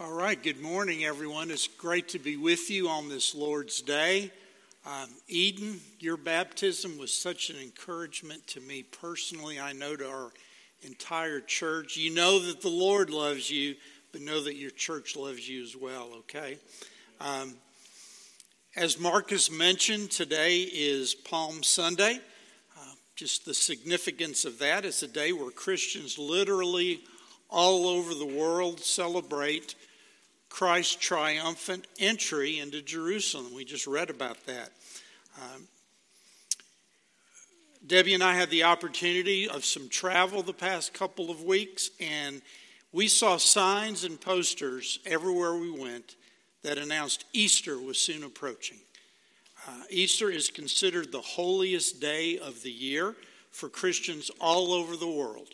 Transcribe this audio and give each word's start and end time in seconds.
All 0.00 0.12
right, 0.12 0.40
good 0.40 0.60
morning, 0.60 1.04
everyone. 1.04 1.50
It's 1.50 1.66
great 1.66 2.06
to 2.10 2.20
be 2.20 2.36
with 2.36 2.70
you 2.70 2.88
on 2.88 3.08
this 3.08 3.34
Lord's 3.34 3.82
Day. 3.82 4.30
Um, 4.86 5.08
Eden, 5.26 5.80
your 5.98 6.16
baptism 6.16 6.98
was 6.98 7.12
such 7.12 7.50
an 7.50 7.56
encouragement 7.56 8.46
to 8.46 8.60
me 8.60 8.84
personally. 8.84 9.58
I 9.58 9.72
know 9.72 9.96
to 9.96 10.08
our 10.08 10.30
entire 10.82 11.40
church. 11.40 11.96
You 11.96 12.14
know 12.14 12.38
that 12.38 12.60
the 12.60 12.68
Lord 12.68 13.10
loves 13.10 13.50
you, 13.50 13.74
but 14.12 14.20
know 14.20 14.40
that 14.44 14.54
your 14.54 14.70
church 14.70 15.16
loves 15.16 15.48
you 15.48 15.64
as 15.64 15.74
well, 15.74 16.10
okay? 16.18 16.58
Um, 17.20 17.54
as 18.76 19.00
Marcus 19.00 19.50
mentioned, 19.50 20.12
today 20.12 20.60
is 20.60 21.12
Palm 21.12 21.64
Sunday. 21.64 22.20
Uh, 22.78 22.92
just 23.16 23.44
the 23.44 23.54
significance 23.54 24.44
of 24.44 24.60
that 24.60 24.84
is 24.84 25.02
a 25.02 25.08
day 25.08 25.32
where 25.32 25.50
Christians 25.50 26.20
literally 26.20 27.00
all 27.50 27.88
over 27.88 28.14
the 28.14 28.24
world 28.24 28.78
celebrate 28.78 29.74
Christ's 30.58 30.96
triumphant 30.96 31.86
entry 32.00 32.58
into 32.58 32.82
Jerusalem. 32.82 33.54
We 33.54 33.64
just 33.64 33.86
read 33.86 34.10
about 34.10 34.44
that. 34.46 34.70
Um, 35.40 35.68
Debbie 37.86 38.14
and 38.14 38.24
I 38.24 38.34
had 38.34 38.50
the 38.50 38.64
opportunity 38.64 39.48
of 39.48 39.64
some 39.64 39.88
travel 39.88 40.42
the 40.42 40.52
past 40.52 40.92
couple 40.92 41.30
of 41.30 41.44
weeks, 41.44 41.90
and 42.00 42.42
we 42.90 43.06
saw 43.06 43.36
signs 43.36 44.02
and 44.02 44.20
posters 44.20 44.98
everywhere 45.06 45.54
we 45.54 45.70
went 45.70 46.16
that 46.64 46.76
announced 46.76 47.24
Easter 47.32 47.78
was 47.78 47.96
soon 47.96 48.24
approaching. 48.24 48.78
Uh, 49.64 49.82
Easter 49.90 50.28
is 50.28 50.50
considered 50.50 51.12
the 51.12 51.20
holiest 51.20 52.00
day 52.00 52.36
of 52.36 52.64
the 52.64 52.72
year 52.72 53.14
for 53.52 53.68
Christians 53.68 54.28
all 54.40 54.72
over 54.72 54.96
the 54.96 55.06
world. 55.06 55.50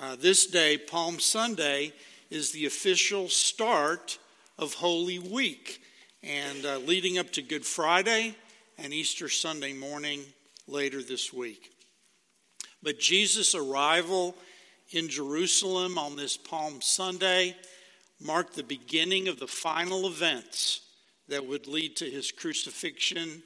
Uh, 0.00 0.14
this 0.14 0.46
day, 0.46 0.78
Palm 0.78 1.18
Sunday, 1.18 1.92
is 2.30 2.52
the 2.52 2.66
official 2.66 3.28
start 3.28 4.16
of 4.58 4.74
Holy 4.74 5.18
Week 5.18 5.80
and 6.22 6.66
uh, 6.66 6.78
leading 6.78 7.18
up 7.18 7.30
to 7.32 7.42
Good 7.42 7.64
Friday 7.64 8.34
and 8.76 8.92
Easter 8.92 9.28
Sunday 9.28 9.72
morning 9.72 10.20
later 10.66 11.02
this 11.02 11.32
week. 11.32 11.70
But 12.82 12.98
Jesus' 12.98 13.54
arrival 13.54 14.34
in 14.90 15.08
Jerusalem 15.08 15.96
on 15.96 16.16
this 16.16 16.36
Palm 16.36 16.80
Sunday 16.80 17.54
marked 18.20 18.56
the 18.56 18.64
beginning 18.64 19.28
of 19.28 19.38
the 19.38 19.46
final 19.46 20.06
events 20.06 20.80
that 21.28 21.46
would 21.46 21.66
lead 21.66 21.96
to 21.96 22.10
his 22.10 22.32
crucifixion, 22.32 23.42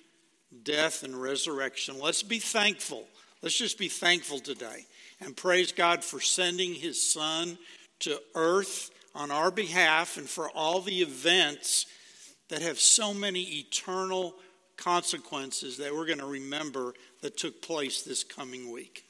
death, 0.62 1.02
and 1.02 1.20
resurrection. 1.20 1.98
Let's 1.98 2.22
be 2.22 2.38
thankful. 2.38 3.06
Let's 3.42 3.58
just 3.58 3.78
be 3.78 3.88
thankful 3.88 4.38
today 4.38 4.86
and 5.20 5.36
praise 5.36 5.72
God 5.72 6.02
for 6.02 6.20
sending 6.20 6.74
his 6.74 7.12
son 7.12 7.58
to 8.00 8.20
earth 8.34 8.90
on 9.14 9.30
our 9.30 9.50
behalf 9.50 10.16
and 10.16 10.28
for 10.28 10.50
all 10.50 10.80
the 10.80 11.02
events 11.02 11.86
that 12.48 12.62
have 12.62 12.78
so 12.78 13.14
many 13.14 13.42
eternal 13.42 14.34
consequences 14.77 15.77
that 15.78 15.94
we're 15.94 16.06
going 16.06 16.18
to 16.18 16.27
remember 16.27 16.94
that 17.20 17.36
took 17.36 17.62
place 17.62 18.02
this 18.02 18.24
coming 18.24 18.70
week. 18.70 19.05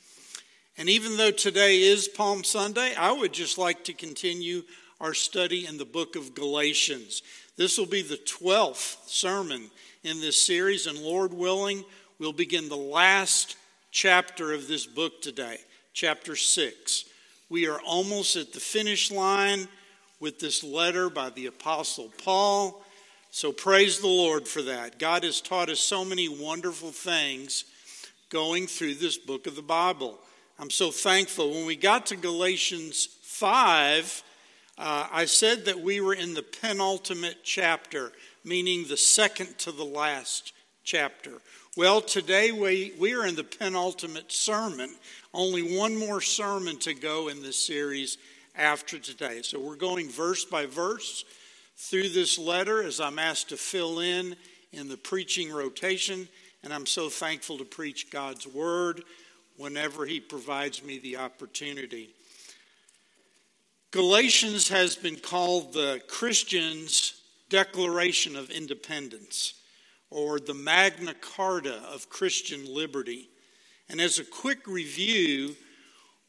And 0.77 0.89
even 0.89 1.17
though 1.17 1.31
today 1.31 1.83
is 1.83 2.09
Palm 2.09 2.45
Sunday, 2.45 2.95
I 2.95 3.13
would 3.13 3.33
just 3.33 3.59
like 3.59 3.85
to 3.85 3.93
continue 3.93 4.63
our 5.01 5.15
study 5.15 5.67
in 5.67 5.79
the 5.79 5.85
book 5.85 6.17
of 6.17 6.35
Galatians. 6.35 7.23
This 7.57 7.77
will 7.77 7.87
be 7.87 8.03
the 8.03 8.17
12th 8.17 9.09
sermon 9.09 9.71
in 10.03 10.21
this 10.21 10.41
series, 10.41 10.87
and 10.87 10.99
Lord 10.99 11.35
willing, 11.35 11.85
we'll 12.19 12.33
begin 12.33 12.69
the 12.69 12.77
last 12.77 13.57
chapter 13.91 14.53
of 14.53 14.69
this 14.69 14.87
book 14.87 15.21
today, 15.21 15.59
chapter 15.93 16.37
6. 16.37 17.05
We 17.49 17.69
are 17.69 17.81
almost 17.81 18.37
at 18.37 18.53
the 18.53 18.61
finish 18.61 19.11
line 19.11 19.69
with 20.23 20.39
this 20.39 20.63
letter 20.63 21.11
by 21.11 21.31
the 21.31 21.47
Apostle 21.47 22.09
Paul. 22.23 22.81
So 23.33 23.51
praise 23.51 23.99
the 23.99 24.07
Lord 24.07 24.47
for 24.47 24.63
that. 24.63 25.01
God 25.01 25.25
has 25.25 25.41
taught 25.41 25.69
us 25.69 25.81
so 25.81 26.05
many 26.05 26.29
wonderful 26.29 26.93
things 26.93 27.65
going 28.31 28.69
through 28.69 28.95
this 28.95 29.19
book 29.19 29.49
of 29.49 29.57
the 29.57 29.63
Bible. 29.63 30.21
I'm 30.61 30.71
so 30.71 30.93
thankful. 30.93 31.51
When 31.51 31.67
we 31.67 31.75
got 31.75 32.07
to 32.07 32.17
Galatians 32.17 33.09
5, 33.23 34.23
uh, 34.79 35.09
I 35.11 35.25
said 35.25 35.65
that 35.65 35.81
we 35.81 36.01
were 36.01 36.15
in 36.15 36.35
the 36.35 36.45
penultimate 36.45 37.39
chapter, 37.43 38.13
meaning 38.45 38.87
the 38.87 38.97
second 38.97 39.59
to 39.59 39.73
the 39.73 39.85
last 39.85 40.53
chapter. 40.85 41.33
Well, 41.77 42.01
today 42.01 42.53
we, 42.53 42.93
we 42.97 43.15
are 43.15 43.27
in 43.27 43.35
the 43.35 43.43
penultimate 43.43 44.31
sermon. 44.31 44.95
Only 45.35 45.77
one 45.77 45.97
more 45.97 46.21
sermon 46.21 46.79
to 46.81 46.95
go 46.95 47.27
in 47.27 47.43
this 47.43 47.57
series, 47.57 48.19
after 48.55 48.99
today. 48.99 49.43
So 49.43 49.59
we're 49.59 49.77
going 49.77 50.09
verse 50.09 50.45
by 50.45 50.67
verse 50.67 51.25
through 51.77 52.11
this 52.11 52.39
letter 52.39 52.83
as 52.83 53.01
I'm 53.01 53.19
asked 53.19 53.49
to 53.51 53.57
fill 53.57 54.01
in 54.01 54.37
in 54.73 54.89
the 54.89 54.97
preaching 54.97 55.53
rotation. 55.53 56.29
And 56.63 56.73
I'm 56.73 56.87
so 56.87 57.09
thankful 57.09 57.59
to 57.59 57.65
preach 57.65 58.11
God's 58.11 58.47
word 58.47 59.03
whenever 59.57 60.07
He 60.07 60.21
provides 60.21 60.83
me 60.83 60.99
the 60.99 61.17
opportunity. 61.17 62.11
Galatians 63.91 64.69
has 64.69 64.97
been 64.97 65.17
called 65.17 65.73
the 65.73 66.01
Christian's 66.09 67.21
Declaration 67.51 68.37
of 68.37 68.51
Independence 68.51 69.55
or 70.09 70.39
the 70.39 70.55
Magna 70.55 71.15
Carta 71.15 71.83
of 71.93 72.09
Christian 72.09 72.73
liberty. 72.73 73.29
And 73.89 74.01
as 74.01 74.19
a 74.19 74.25
quick 74.25 74.67
review, 74.67 75.55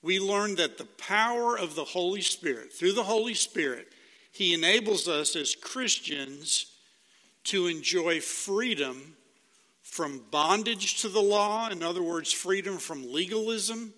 we 0.03 0.19
learn 0.19 0.55
that 0.55 0.77
the 0.77 0.85
power 0.85 1.57
of 1.57 1.75
the 1.75 1.85
Holy 1.85 2.21
Spirit, 2.21 2.73
through 2.73 2.91
the 2.91 3.03
Holy 3.03 3.33
Spirit, 3.33 3.87
He 4.31 4.53
enables 4.53 5.07
us 5.07 5.35
as 5.35 5.55
Christians 5.55 6.67
to 7.45 7.67
enjoy 7.67 8.19
freedom 8.19 9.15
from 9.81 10.21
bondage 10.29 11.01
to 11.01 11.07
the 11.07 11.21
law, 11.21 11.69
in 11.69 11.81
other 11.81 12.03
words, 12.03 12.31
freedom 12.31 12.77
from 12.77 13.11
legalism, 13.11 13.93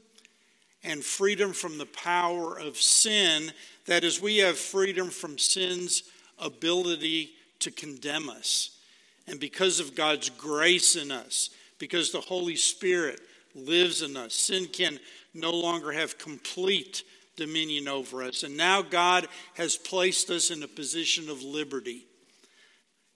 and 0.84 1.04
freedom 1.04 1.54
from 1.54 1.78
the 1.78 1.86
power 1.88 2.60
of 2.60 2.78
sin. 2.78 3.52
That 3.86 4.04
is, 4.04 4.22
we 4.22 4.38
have 4.38 4.58
freedom 4.58 5.10
from 5.10 5.38
sin's 5.38 6.04
ability 6.38 7.32
to 7.60 7.72
condemn 7.72 8.30
us. 8.30 8.78
And 9.26 9.40
because 9.40 9.80
of 9.80 9.96
God's 9.96 10.30
grace 10.30 10.96
in 10.96 11.12
us, 11.12 11.50
because 11.80 12.12
the 12.12 12.22
Holy 12.22 12.56
Spirit 12.56 13.22
lives 13.56 14.02
in 14.02 14.16
us, 14.18 14.36
sin 14.36 14.68
can 14.68 15.00
no 15.36 15.52
longer 15.52 15.92
have 15.92 16.18
complete 16.18 17.04
dominion 17.36 17.88
over 17.88 18.24
us. 18.24 18.44
And 18.44 18.56
now 18.56 18.82
God 18.82 19.28
has 19.56 19.76
placed 19.76 20.30
us 20.30 20.52
in 20.52 20.64
a 20.64 20.68
position 20.68 21.30
of 21.30 21.44
liberty. 21.44 22.06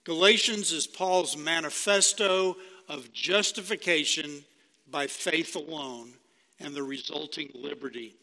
Galatians 0.04 0.72
is 0.72 0.86
Paul's 0.86 1.36
manifesto 1.36 2.56
of 2.88 3.12
justification 3.12 4.44
by 4.90 5.06
faith 5.06 5.56
alone 5.56 6.12
and 6.58 6.74
the 6.74 6.82
resulting 6.82 7.50
liberty. 7.54 8.14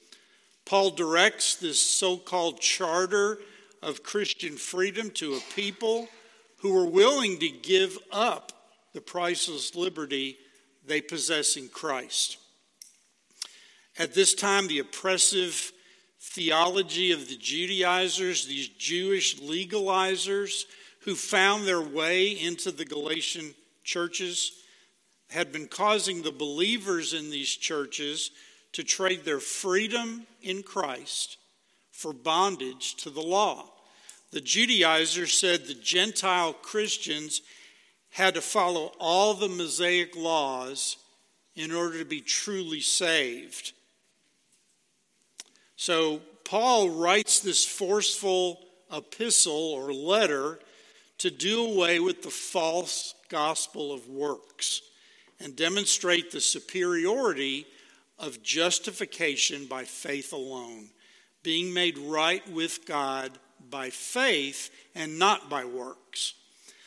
Paul 0.65 0.91
directs 0.91 1.55
this 1.55 1.81
so 1.81 2.17
called 2.17 2.59
charter 2.59 3.39
of 3.81 4.03
Christian 4.03 4.57
freedom 4.57 5.09
to 5.11 5.35
a 5.35 5.53
people 5.55 6.09
who 6.57 6.75
are 6.77 6.85
willing 6.85 7.39
to 7.39 7.49
give 7.49 7.97
up 8.11 8.51
the 8.93 9.01
priceless 9.01 9.75
liberty 9.75 10.37
they 10.85 10.99
possess 11.01 11.55
in 11.55 11.69
Christ. 11.69 12.37
At 13.99 14.13
this 14.13 14.35
time, 14.35 14.67
the 14.67 14.79
oppressive 14.79 15.71
theology 16.19 17.11
of 17.11 17.27
the 17.27 17.37
Judaizers, 17.37 18.45
these 18.45 18.67
Jewish 18.67 19.37
legalizers 19.39 20.65
who 21.01 21.15
found 21.15 21.65
their 21.65 21.81
way 21.81 22.27
into 22.29 22.71
the 22.71 22.85
Galatian 22.85 23.55
churches, 23.83 24.51
had 25.29 25.51
been 25.51 25.67
causing 25.67 26.21
the 26.21 26.31
believers 26.31 27.13
in 27.13 27.31
these 27.31 27.49
churches 27.49 28.31
to 28.73 28.83
trade 28.83 29.25
their 29.25 29.39
freedom 29.39 30.27
in 30.41 30.61
Christ 30.63 31.37
for 31.91 32.13
bondage 32.13 32.95
to 32.97 33.09
the 33.09 33.21
law. 33.21 33.65
The 34.31 34.41
Judaizers 34.41 35.33
said 35.33 35.65
the 35.65 35.73
Gentile 35.73 36.53
Christians 36.53 37.41
had 38.11 38.35
to 38.35 38.41
follow 38.41 38.91
all 38.99 39.33
the 39.33 39.49
Mosaic 39.49 40.15
laws 40.15 40.97
in 41.55 41.71
order 41.71 41.97
to 41.99 42.05
be 42.05 42.21
truly 42.21 42.79
saved. 42.79 43.73
So 45.77 46.21
Paul 46.43 46.89
writes 46.89 47.39
this 47.39 47.65
forceful 47.65 48.59
epistle 48.91 49.53
or 49.53 49.93
letter 49.93 50.59
to 51.19 51.31
do 51.31 51.65
away 51.65 51.99
with 51.99 52.23
the 52.23 52.29
false 52.29 53.13
gospel 53.29 53.93
of 53.93 54.09
works 54.09 54.81
and 55.39 55.55
demonstrate 55.55 56.31
the 56.31 56.41
superiority 56.41 57.65
of 58.17 58.41
justification 58.41 59.65
by 59.67 59.83
faith 59.83 60.33
alone, 60.33 60.89
being 61.43 61.71
made 61.73 61.97
right 61.99 62.47
with 62.51 62.85
God 62.85 63.37
by 63.69 63.91
faith 63.91 64.71
and 64.95 65.19
not 65.19 65.49
by 65.49 65.63
works. 65.63 66.33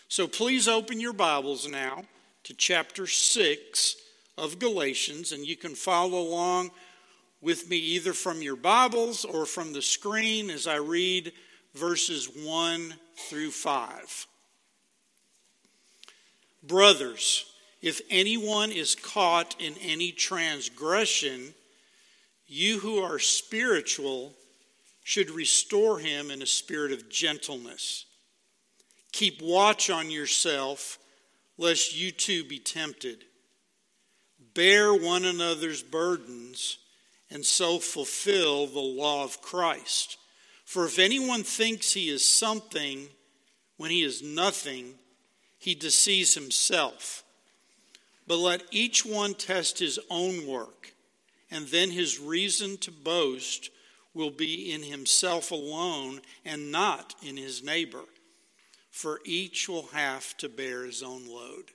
So 0.08 0.26
please 0.26 0.66
open 0.66 1.00
your 1.00 1.12
Bibles 1.12 1.68
now 1.68 2.04
to 2.42 2.54
chapter 2.54 3.06
6 3.06 3.96
of 4.36 4.58
Galatians, 4.58 5.30
and 5.30 5.46
you 5.46 5.56
can 5.56 5.76
follow 5.76 6.18
along 6.18 6.72
with 7.40 7.68
me 7.68 7.76
either 7.76 8.12
from 8.12 8.42
your 8.42 8.56
Bibles 8.56 9.24
or 9.24 9.46
from 9.46 9.72
the 9.72 9.82
screen 9.82 10.50
as 10.50 10.66
I 10.66 10.76
read 10.76 11.32
verses 11.74 12.26
1 12.26 12.94
through 13.16 13.50
5. 13.50 14.26
Brothers, 16.62 17.46
if 17.80 18.02
anyone 18.10 18.70
is 18.70 18.94
caught 18.94 19.56
in 19.58 19.74
any 19.80 20.12
transgression, 20.12 21.54
you 22.46 22.78
who 22.80 22.98
are 22.98 23.18
spiritual 23.18 24.34
should 25.02 25.30
restore 25.30 25.98
him 25.98 26.30
in 26.30 26.42
a 26.42 26.46
spirit 26.46 26.92
of 26.92 27.08
gentleness. 27.08 28.04
Keep 29.12 29.40
watch 29.40 29.88
on 29.88 30.10
yourself, 30.10 30.98
lest 31.56 31.96
you 31.96 32.10
too 32.10 32.44
be 32.44 32.58
tempted. 32.58 33.24
Bear 34.54 34.92
one 34.92 35.24
another's 35.24 35.82
burdens, 35.82 36.78
and 37.30 37.44
so 37.44 37.78
fulfill 37.78 38.66
the 38.66 38.80
law 38.80 39.24
of 39.24 39.40
Christ. 39.40 40.18
For 40.64 40.84
if 40.84 40.98
anyone 40.98 41.42
thinks 41.42 41.92
he 41.92 42.08
is 42.08 42.28
something 42.28 43.08
when 43.76 43.90
he 43.90 44.02
is 44.02 44.22
nothing, 44.22 44.94
he 45.58 45.74
deceives 45.74 46.34
himself. 46.34 47.24
But 48.26 48.38
let 48.38 48.62
each 48.70 49.04
one 49.04 49.34
test 49.34 49.78
his 49.78 49.98
own 50.08 50.46
work, 50.46 50.94
and 51.50 51.66
then 51.68 51.90
his 51.90 52.20
reason 52.20 52.76
to 52.78 52.90
boast 52.90 53.70
will 54.14 54.30
be 54.30 54.72
in 54.72 54.82
himself 54.82 55.50
alone 55.50 56.20
and 56.44 56.70
not 56.70 57.14
in 57.22 57.36
his 57.36 57.62
neighbor. 57.62 58.04
For 58.90 59.20
each 59.24 59.68
will 59.68 59.88
have 59.88 60.36
to 60.38 60.48
bear 60.48 60.84
his 60.84 61.02
own 61.02 61.26
load. 61.28 61.70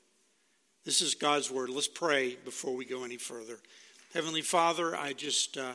This 0.83 1.01
is 1.01 1.15
God's 1.15 1.49
word. 1.49 1.69
Let's 1.69 1.87
pray 1.87 2.35
before 2.35 2.75
we 2.75 2.85
go 2.85 3.03
any 3.03 3.17
further. 3.17 3.57
Heavenly 4.15 4.43
Father, 4.43 4.95
I 4.95 5.11
just 5.11 5.57
uh, 5.57 5.73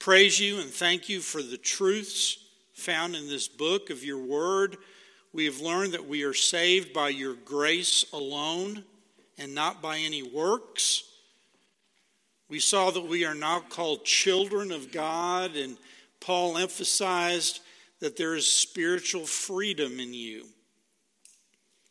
praise 0.00 0.40
you 0.40 0.58
and 0.58 0.68
thank 0.68 1.08
you 1.08 1.20
for 1.20 1.40
the 1.40 1.56
truths 1.56 2.38
found 2.72 3.14
in 3.14 3.28
this 3.28 3.46
book 3.46 3.88
of 3.88 4.02
your 4.02 4.18
word. 4.18 4.78
We 5.32 5.44
have 5.44 5.60
learned 5.60 5.92
that 5.92 6.08
we 6.08 6.24
are 6.24 6.34
saved 6.34 6.92
by 6.92 7.10
your 7.10 7.34
grace 7.34 8.04
alone 8.12 8.82
and 9.38 9.54
not 9.54 9.80
by 9.80 9.98
any 9.98 10.24
works. 10.24 11.04
We 12.48 12.58
saw 12.58 12.90
that 12.90 13.06
we 13.06 13.24
are 13.24 13.32
now 13.36 13.60
called 13.60 14.04
children 14.04 14.72
of 14.72 14.90
God, 14.90 15.54
and 15.54 15.76
Paul 16.18 16.58
emphasized 16.58 17.60
that 18.00 18.16
there 18.16 18.34
is 18.34 18.50
spiritual 18.50 19.24
freedom 19.24 20.00
in 20.00 20.12
you. 20.12 20.46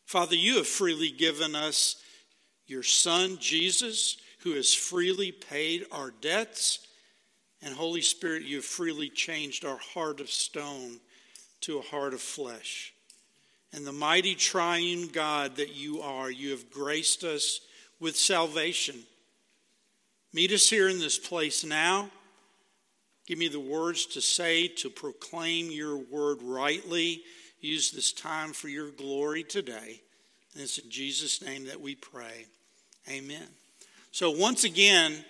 Father, 0.04 0.36
you 0.36 0.56
have 0.56 0.66
freely 0.66 1.10
given 1.10 1.54
us 1.54 1.96
your 2.66 2.82
Son, 2.82 3.38
Jesus, 3.40 4.18
who 4.42 4.52
has 4.52 4.74
freely 4.74 5.32
paid 5.32 5.86
our 5.92 6.10
debts. 6.20 6.86
And 7.62 7.74
Holy 7.74 8.02
Spirit, 8.02 8.42
you 8.42 8.56
have 8.56 8.64
freely 8.64 9.08
changed 9.08 9.64
our 9.64 9.78
heart 9.78 10.20
of 10.20 10.30
stone 10.30 10.98
to 11.62 11.78
a 11.78 11.82
heart 11.82 12.12
of 12.12 12.20
flesh. 12.20 12.92
And 13.72 13.86
the 13.86 13.92
mighty 13.92 14.34
triune 14.34 15.08
God 15.08 15.56
that 15.56 15.74
you 15.74 16.00
are, 16.02 16.30
you 16.30 16.50
have 16.50 16.70
graced 16.70 17.24
us 17.24 17.60
with 18.00 18.16
salvation. 18.16 18.96
Meet 20.32 20.52
us 20.52 20.68
here 20.68 20.88
in 20.88 20.98
this 20.98 21.18
place 21.18 21.64
now. 21.64 22.10
Give 23.26 23.38
me 23.38 23.48
the 23.48 23.60
words 23.60 24.06
to 24.06 24.20
say 24.20 24.66
to 24.66 24.90
proclaim 24.90 25.70
your 25.70 25.96
word 25.96 26.38
rightly. 26.42 27.22
Use 27.60 27.92
this 27.92 28.12
time 28.12 28.52
for 28.52 28.68
your 28.68 28.90
glory 28.90 29.44
today. 29.44 30.02
And 30.52 30.62
it's 30.62 30.78
in 30.78 30.90
Jesus' 30.90 31.40
name 31.40 31.66
that 31.66 31.80
we 31.80 31.94
pray. 31.94 32.46
Amen. 33.08 33.61
So, 34.14 34.30
once 34.30 34.64
again, 34.64 35.24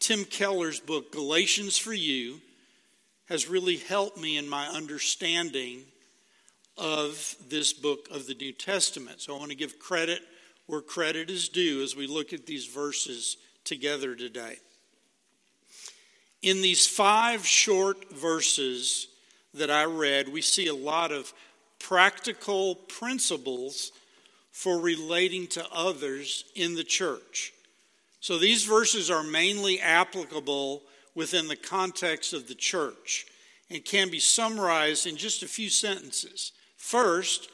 Tim 0.00 0.24
Keller's 0.24 0.80
book, 0.80 1.12
Galatians 1.12 1.78
for 1.78 1.92
You, 1.92 2.40
has 3.28 3.48
really 3.48 3.76
helped 3.76 4.18
me 4.18 4.36
in 4.36 4.48
my 4.48 4.66
understanding 4.66 5.82
of 6.76 7.36
this 7.48 7.72
book 7.72 8.08
of 8.10 8.26
the 8.26 8.34
New 8.34 8.50
Testament. 8.50 9.20
So, 9.20 9.36
I 9.36 9.38
want 9.38 9.52
to 9.52 9.56
give 9.56 9.78
credit 9.78 10.22
where 10.66 10.80
credit 10.80 11.30
is 11.30 11.48
due 11.48 11.84
as 11.84 11.94
we 11.94 12.08
look 12.08 12.32
at 12.32 12.46
these 12.46 12.66
verses 12.66 13.36
together 13.62 14.16
today. 14.16 14.56
In 16.42 16.62
these 16.62 16.84
five 16.84 17.46
short 17.46 18.10
verses 18.12 19.06
that 19.54 19.70
I 19.70 19.84
read, 19.84 20.32
we 20.32 20.42
see 20.42 20.66
a 20.66 20.74
lot 20.74 21.12
of 21.12 21.32
practical 21.78 22.74
principles 22.74 23.92
for 24.50 24.80
relating 24.80 25.46
to 25.46 25.64
others 25.72 26.44
in 26.56 26.74
the 26.74 26.82
church. 26.82 27.52
So 28.26 28.38
these 28.38 28.64
verses 28.64 29.08
are 29.08 29.22
mainly 29.22 29.80
applicable 29.80 30.82
within 31.14 31.46
the 31.46 31.54
context 31.54 32.32
of 32.32 32.48
the 32.48 32.56
church 32.56 33.24
and 33.70 33.84
can 33.84 34.10
be 34.10 34.18
summarized 34.18 35.06
in 35.06 35.16
just 35.16 35.44
a 35.44 35.46
few 35.46 35.70
sentences. 35.70 36.50
First, 36.76 37.48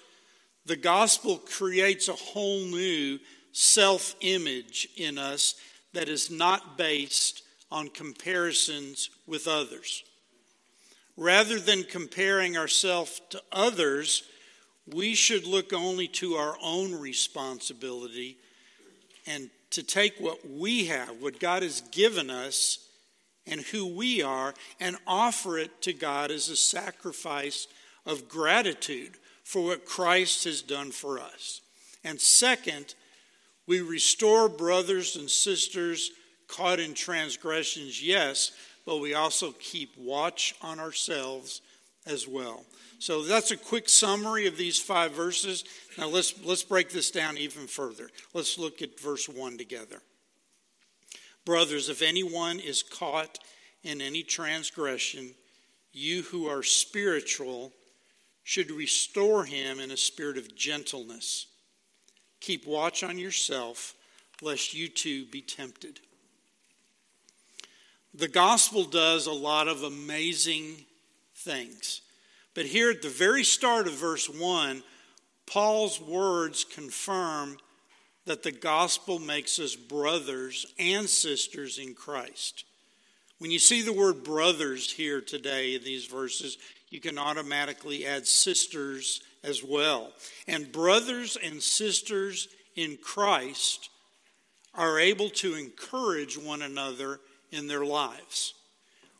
the 0.65 0.77
gospel 0.77 1.37
creates 1.37 2.09
a 2.09 2.15
whole 2.15 2.61
new 2.61 3.19
self 3.53 4.15
image 4.23 4.89
in 4.97 5.19
us 5.19 5.57
that 5.93 6.09
is 6.09 6.31
not 6.31 6.79
based 6.79 7.43
on 7.71 7.89
comparisons 7.91 9.11
with 9.27 9.47
others. 9.47 10.03
Rather 11.19 11.59
than 11.61 11.85
comparing 11.85 12.57
ourselves 12.57 13.21
to 13.29 13.43
others, 13.53 14.23
we 14.91 15.15
should 15.15 15.45
look 15.45 15.75
only 15.75 16.09
to 16.09 16.37
our 16.37 16.57
own 16.63 16.99
responsibility 16.99 18.39
and 19.27 19.51
to 19.73 19.83
take 19.83 20.19
what 20.19 20.49
we 20.49 20.87
have, 20.87 21.21
what 21.21 21.41
God 21.41 21.63
has 21.63 21.81
given 21.91 22.31
us, 22.31 22.79
and 23.47 23.61
who 23.61 23.87
we 23.87 24.23
are, 24.23 24.55
and 24.79 24.97
offer 25.07 25.59
it 25.59 25.83
to 25.83 25.93
God 25.93 26.31
as 26.31 26.49
a 26.49 26.57
sacrifice 26.57 27.67
of 28.07 28.29
gratitude 28.29 29.15
for 29.45 29.65
what 29.65 29.85
Christ 29.85 30.45
has 30.45 30.63
done 30.63 30.91
for 30.93 31.19
us. 31.19 31.61
And 32.05 32.21
second, 32.21 32.95
we 33.67 33.81
restore 33.81 34.49
brothers 34.49 35.17
and 35.17 35.29
sisters 35.29 36.11
caught 36.49 36.81
in 36.81 36.95
transgressions, 36.95 38.03
yes, 38.03 38.53
but 38.85 39.01
we 39.01 39.15
also 39.15 39.53
keep 39.53 39.97
watch 39.97 40.55
on 40.63 40.79
ourselves 40.79 41.63
as 42.07 42.29
well. 42.29 42.65
So 43.03 43.23
that's 43.23 43.51
a 43.51 43.57
quick 43.57 43.89
summary 43.89 44.47
of 44.47 44.57
these 44.57 44.79
five 44.79 45.11
verses. 45.11 45.65
Now 45.99 46.07
let's, 46.07 46.35
let's 46.45 46.63
break 46.63 46.91
this 46.91 47.11
down 47.11 47.37
even 47.37 47.67
further. 47.67 48.09
Let's 48.33 48.59
look 48.59 48.81
at 48.81 49.01
verse 49.01 49.29
1 49.29 49.59
together. 49.59 50.01
Brothers, 51.45 51.89
if 51.89 52.01
anyone 52.01 52.61
is 52.61 52.85
caught 52.85 53.41
in 53.83 54.01
any 54.01 54.23
transgression, 54.23 55.35
you 55.93 56.23
who 56.23 56.47
are 56.47 56.63
spiritual 56.63 57.73
should 58.45 58.71
restore 58.71 59.47
him 59.47 59.81
in 59.81 59.91
a 59.91 59.97
spirit 59.97 60.39
of 60.39 60.55
gentleness. 60.55 61.49
Keep 62.39 62.69
watch 62.69 63.03
on 63.03 63.19
yourself, 63.19 63.95
lest 64.43 64.75
you 64.75 64.87
too 64.87 65.25
be 65.25 65.41
tempted. 65.41 65.99
The 68.15 68.29
gospel 68.29 68.85
does 68.85 69.27
a 69.27 69.33
lot 69.33 69.67
of 69.67 69.83
amazing 69.83 70.85
things. 71.35 72.03
But 72.55 72.67
here 72.67 72.91
at 72.91 73.03
the 73.03 73.09
very 73.09 73.45
start 73.45 73.87
of 73.87 73.95
verse 73.95 74.29
1, 74.29 74.83
Paul's 75.47 76.01
words 76.01 76.65
confirm 76.65 77.57
that 78.27 78.43
the 78.43 78.53
gospel 78.53 79.19
makes 79.19 79.59
us 79.59 79.75
brothers 79.75 80.67
and 80.79 81.09
sisters 81.09 81.79
in 81.79 81.95
Christ. 81.95 82.65
When 83.39 83.51
you 83.51 83.59
see 83.59 83.83
the 83.83 83.93
word 83.93 84.23
brothers 84.23 84.93
here 84.93 85.21
today 85.21 85.75
in 85.75 85.83
these 85.83 86.07
verses, 86.07 86.59
you 86.91 87.01
can 87.01 87.19
automatically 87.19 88.07
add 88.07 88.27
sisters 88.27 89.23
as 89.43 89.65
well. 89.65 90.13
And 90.47 90.71
brothers 90.71 91.37
and 91.43 91.61
sisters 91.61 92.49
in 92.77 92.99
Christ 93.03 93.91
are 94.75 94.99
able 94.99 95.31
to 95.31 95.55
encourage 95.55 96.39
one 96.39 96.63
another 96.63 97.19
in 97.51 97.67
their 97.67 97.85
lives. 97.85 98.55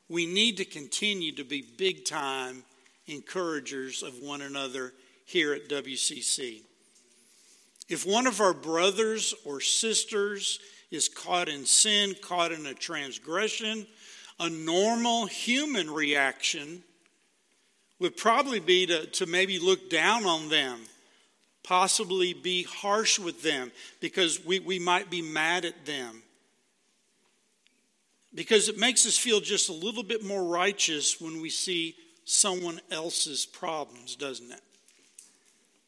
We 0.09 0.27
need 0.27 0.59
to 0.59 0.65
continue 0.65 1.33
to 1.33 1.45
be 1.45 1.63
big 1.63 2.05
time 2.05 2.63
encouragers 3.07 4.03
of 4.03 4.15
one 4.21 4.43
another 4.43 4.93
here 5.25 5.53
at 5.53 5.69
WCC. 5.69 6.63
If 7.89 8.07
one 8.07 8.27
of 8.27 8.41
our 8.41 8.55
brothers 8.55 9.35
or 9.45 9.61
sisters 9.61 10.61
is 10.91 11.09
caught 11.09 11.49
in 11.49 11.65
sin, 11.65 12.15
caught 12.23 12.53
in 12.53 12.67
a 12.67 12.75
transgression, 12.75 13.87
a 14.39 14.49
normal 14.49 15.27
human 15.27 15.91
reaction 15.91 16.83
would 17.99 18.17
probably 18.17 18.61
be 18.61 18.87
to, 18.87 19.07
to 19.07 19.27
maybe 19.27 19.59
look 19.59 19.89
down 19.89 20.25
on 20.27 20.49
them, 20.49 20.81
possibly 21.63 22.35
be 22.35 22.65
harsh 22.65 23.19
with 23.19 23.43
them 23.43 23.71
because 24.01 24.45
we, 24.45 24.59
we 24.59 24.79
might 24.79 25.11
be 25.11 25.23
mad 25.23 25.65
at 25.65 25.87
them. 25.87 26.23
Because 28.35 28.69
it 28.69 28.79
makes 28.79 29.07
us 29.07 29.17
feel 29.17 29.41
just 29.41 29.69
a 29.69 29.75
little 29.75 30.03
bit 30.03 30.25
more 30.25 30.43
righteous 30.43 31.21
when 31.21 31.41
we 31.41 31.51
see 31.51 31.95
someone 32.25 32.81
else's 32.91 33.47
problems, 33.47 34.17
doesn't 34.17 34.51
it? 34.51 34.61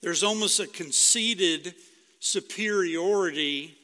There's 0.01 0.23
almost 0.23 0.61
a 0.61 0.67
conceited 0.67 1.75
superiority 2.21 3.77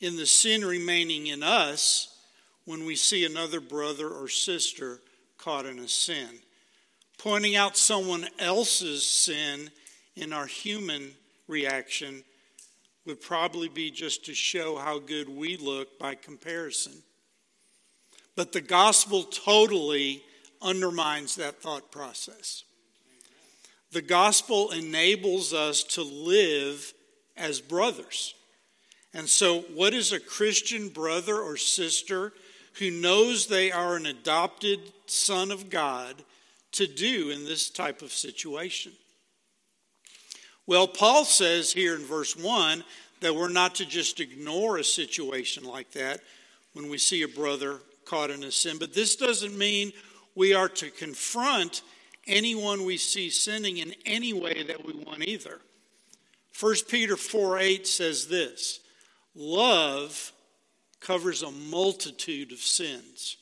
in 0.00 0.16
the 0.16 0.26
sin 0.26 0.64
remaining 0.64 1.28
in 1.28 1.42
us 1.42 2.16
when 2.64 2.84
we 2.84 2.96
see 2.96 3.24
another 3.24 3.60
brother 3.60 4.08
or 4.08 4.28
sister 4.28 5.00
caught 5.38 5.66
in 5.66 5.78
a 5.78 5.88
sin. 5.88 6.28
Pointing 7.18 7.56
out 7.56 7.76
someone 7.76 8.26
else's 8.38 9.06
sin 9.06 9.70
in 10.16 10.32
our 10.32 10.46
human 10.46 11.10
reaction 11.48 12.22
would 13.06 13.20
probably 13.20 13.68
be 13.68 13.90
just 13.90 14.24
to 14.24 14.34
show 14.34 14.76
how 14.76 14.98
good 14.98 15.28
we 15.28 15.56
look 15.56 15.98
by 15.98 16.14
comparison. 16.14 16.92
But 18.36 18.52
the 18.52 18.60
gospel 18.60 19.24
totally 19.24 20.22
undermines 20.64 21.36
that 21.36 21.60
thought 21.60 21.92
process. 21.92 22.64
The 23.92 24.02
gospel 24.02 24.72
enables 24.72 25.54
us 25.54 25.84
to 25.84 26.02
live 26.02 26.92
as 27.36 27.60
brothers. 27.60 28.34
And 29.12 29.28
so, 29.28 29.60
what 29.74 29.94
is 29.94 30.12
a 30.12 30.18
Christian 30.18 30.88
brother 30.88 31.40
or 31.40 31.56
sister 31.56 32.32
who 32.80 32.90
knows 32.90 33.46
they 33.46 33.70
are 33.70 33.94
an 33.94 34.06
adopted 34.06 34.80
son 35.06 35.52
of 35.52 35.70
God 35.70 36.24
to 36.72 36.88
do 36.88 37.30
in 37.30 37.44
this 37.44 37.70
type 37.70 38.02
of 38.02 38.12
situation? 38.12 38.90
Well, 40.66 40.88
Paul 40.88 41.24
says 41.24 41.72
here 41.72 41.94
in 41.94 42.02
verse 42.02 42.36
1 42.36 42.82
that 43.20 43.34
we're 43.34 43.48
not 43.48 43.76
to 43.76 43.86
just 43.86 44.18
ignore 44.18 44.78
a 44.78 44.84
situation 44.84 45.64
like 45.64 45.92
that 45.92 46.20
when 46.72 46.88
we 46.88 46.98
see 46.98 47.22
a 47.22 47.28
brother 47.28 47.78
caught 48.04 48.30
in 48.30 48.42
a 48.42 48.50
sin, 48.50 48.78
but 48.78 48.92
this 48.92 49.14
doesn't 49.14 49.56
mean 49.56 49.92
we 50.34 50.54
are 50.54 50.68
to 50.68 50.90
confront 50.90 51.82
anyone 52.26 52.84
we 52.84 52.96
see 52.96 53.30
sinning 53.30 53.78
in 53.78 53.94
any 54.06 54.32
way 54.32 54.62
that 54.62 54.84
we 54.84 54.94
want 54.94 55.22
either. 55.26 55.60
1 56.58 56.74
Peter 56.88 57.16
4 57.16 57.58
8 57.58 57.86
says 57.86 58.28
this 58.28 58.80
Love 59.34 60.32
covers 61.00 61.42
a 61.42 61.50
multitude 61.50 62.52
of 62.52 62.58
sins. 62.58 63.36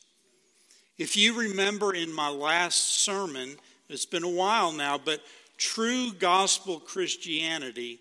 If 0.98 1.16
you 1.16 1.38
remember 1.38 1.94
in 1.94 2.12
my 2.12 2.28
last 2.28 3.02
sermon, 3.02 3.56
it's 3.88 4.06
been 4.06 4.24
a 4.24 4.28
while 4.28 4.72
now, 4.72 4.98
but 4.98 5.20
True 5.62 6.12
gospel 6.12 6.80
Christianity 6.80 8.00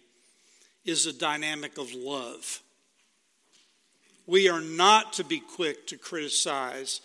is 0.83 1.05
a 1.05 1.13
dynamic 1.13 1.77
of 1.77 1.93
love. 1.93 2.59
We 4.25 4.49
are 4.49 4.61
not 4.61 5.13
to 5.13 5.23
be 5.23 5.39
quick 5.39 5.85
to 5.87 5.97
criticize 5.97 7.01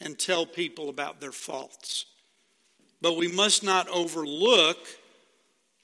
and 0.00 0.18
tell 0.18 0.46
people 0.46 0.88
about 0.88 1.20
their 1.20 1.32
faults. 1.32 2.06
But 3.00 3.16
we 3.16 3.28
must 3.28 3.62
not 3.62 3.88
overlook 3.88 4.78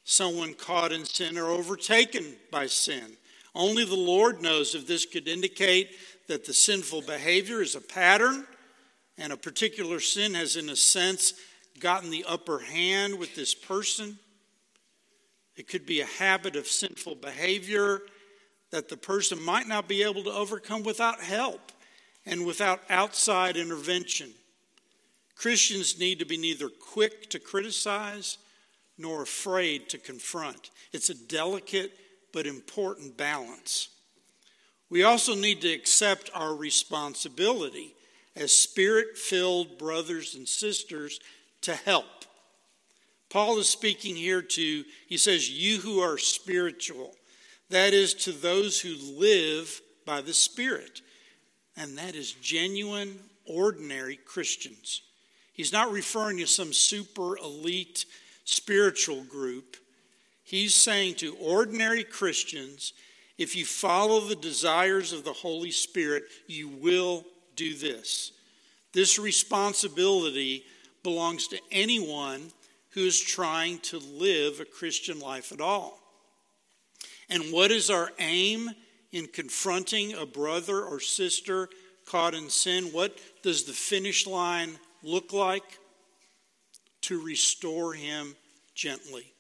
someone 0.05 0.55
caught 0.55 0.93
in 0.93 1.05
sin 1.05 1.39
or 1.39 1.47
overtaken 1.47 2.37
by 2.51 2.67
sin. 2.67 3.17
Only 3.55 3.85
the 3.85 3.95
Lord 3.95 4.43
knows 4.43 4.75
if 4.75 4.87
this 4.87 5.07
could 5.07 5.29
indicate 5.29 5.91
that 6.29 6.45
the 6.45 6.53
sinful 6.53 7.03
behavior 7.03 7.63
is 7.63 7.75
a 7.75 7.81
pattern 7.81 8.47
and 9.17 9.33
a 9.33 9.37
particular 9.37 10.01
sin 10.01 10.35
has, 10.35 10.57
in 10.57 10.69
a 10.69 10.77
sense, 10.77 11.35
gotten 11.79 12.11
the 12.11 12.25
upper 12.27 12.59
hand 12.59 13.19
with 13.19 13.35
this 13.35 13.55
person. 13.55 14.19
It 15.57 15.69
could 15.69 15.87
be 15.87 16.01
a 16.01 16.07
habit 16.07 16.57
of 16.57 16.67
sinful 16.67 17.17
behavior 17.17 18.03
that 18.71 18.89
the 18.89 18.97
person 18.97 19.41
might 19.41 19.69
not 19.69 19.87
be 19.87 20.03
able 20.03 20.25
to 20.25 20.33
overcome 20.33 20.83
without 20.83 21.21
help 21.21 21.71
and 22.27 22.47
without 22.47 22.81
outside 22.89 23.57
intervention. 23.57 24.31
Christians 25.35 25.99
need 25.99 26.19
to 26.21 26.25
be 26.25 26.37
neither 26.37 26.69
quick 26.69 27.29
to 27.31 27.39
criticize 27.39 28.39
nor 28.97 29.23
afraid 29.23 29.89
to 29.89 29.99
confront. 29.99 30.71
It's 30.93 31.11
a 31.11 31.15
delicate 31.15 31.93
but 32.33 32.47
important 32.47 33.17
balance. 33.17 33.89
We 34.91 35.03
also 35.03 35.35
need 35.35 35.61
to 35.63 35.73
accept 35.73 36.31
our 36.35 36.55
responsibility 36.55 37.95
as 38.37 38.57
spirit 38.57 39.19
filled 39.19 39.79
brothers 39.79 40.35
and 40.35 40.49
sisters 40.49 41.21
to 41.63 41.75
help. 41.75 42.25
Paul 43.31 43.59
is 43.59 43.69
speaking 43.69 44.15
here 44.15 44.43
to, 44.43 44.85
he 45.09 45.17
says, 45.17 45.51
you 45.51 45.79
who 45.79 46.01
are 46.01 46.19
spiritual. 46.19 47.15
That 47.71 47.93
is 47.93 48.15
to 48.15 48.33
those 48.33 48.81
who 48.81 48.95
live 49.19 49.81
by 50.07 50.21
the 50.21 50.35
Spirit. 50.35 51.01
And 51.77 51.99
that 51.99 52.15
is 52.15 52.33
genuine, 52.33 53.19
ordinary 53.47 54.17
Christians. 54.17 55.03
He's 55.53 55.73
not 55.73 55.93
referring 55.93 56.39
to 56.39 56.47
some 56.47 56.73
super 56.73 57.37
elite 57.39 58.07
spiritual 58.45 59.23
group. 59.25 59.77
He's 60.43 60.75
saying 60.75 61.17
to 61.17 61.37
ordinary 61.37 62.05
Christians, 62.05 62.93
if 63.39 63.57
you 63.57 63.65
follow 63.65 64.21
the 64.21 64.37
desires 64.37 65.13
of 65.13 65.25
the 65.25 65.33
Holy 65.33 65.71
Spirit, 65.71 66.25
you 66.47 66.69
will 66.69 67.25
do 67.57 67.75
this. 67.75 68.33
This 68.93 69.19
responsibility 69.19 70.65
belongs 71.03 71.49
to 71.49 71.59
anyone 71.73 72.53
who 72.91 73.01
is 73.01 73.21
trying 73.21 73.79
to 73.81 73.99
live 73.99 74.61
a 74.61 74.65
Christian 74.65 75.19
life 75.19 75.51
at 75.51 75.61
all. 75.61 75.99
And 77.29 77.53
what 77.53 77.73
is 77.73 77.91
our 77.91 78.11
aim 78.19 78.71
in 79.15 79.29
confronting 79.29 80.13
a 80.15 80.27
brother 80.27 80.83
or 80.83 80.99
sister 80.99 81.69
caught 82.05 82.35
in 82.35 82.51
sin? 82.51 82.87
What 82.87 83.17
does 83.43 83.65
the 83.65 83.73
finish 83.73 84.27
line 84.27 84.79
look 85.03 85.33
like? 85.33 85.79
To 87.03 87.23
restore 87.23 87.95
him 87.95 88.35
gently. 88.75 89.33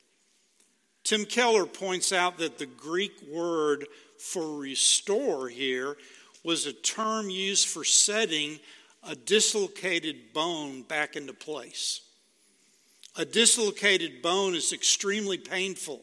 Tim 1.03 1.25
Keller 1.25 1.67
points 1.67 2.13
out 2.13 2.39
that 2.39 2.59
the 2.59 2.67
Greek 2.67 3.13
word 3.29 3.87
for 4.19 4.59
restore 4.59 5.49
here 5.49 5.97
was 6.45 6.67
a 6.67 6.73
term 6.73 7.29
used 7.29 7.69
for 7.69 7.85
setting 7.85 8.61
a 9.03 9.17
dislocated 9.17 10.33
bone 10.33 10.83
back 10.83 11.17
into 11.17 11.33
place. 11.35 12.01
A 13.17 13.25
dislocated 13.25 14.23
bone 14.23 14.55
is 14.55 14.73
extremely 14.73 15.37
painful 15.37 16.03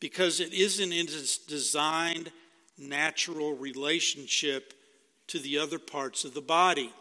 because 0.00 0.40
it 0.40 0.52
isn't 0.52 0.92
in 0.92 1.06
its 1.06 1.38
designed 1.38 2.30
natural 2.78 3.56
relationship 3.56 4.74
to 5.28 5.38
the 5.38 5.58
other 5.58 5.78
parts 5.78 6.24
of 6.24 6.34
the 6.34 6.40
body. 6.40 6.92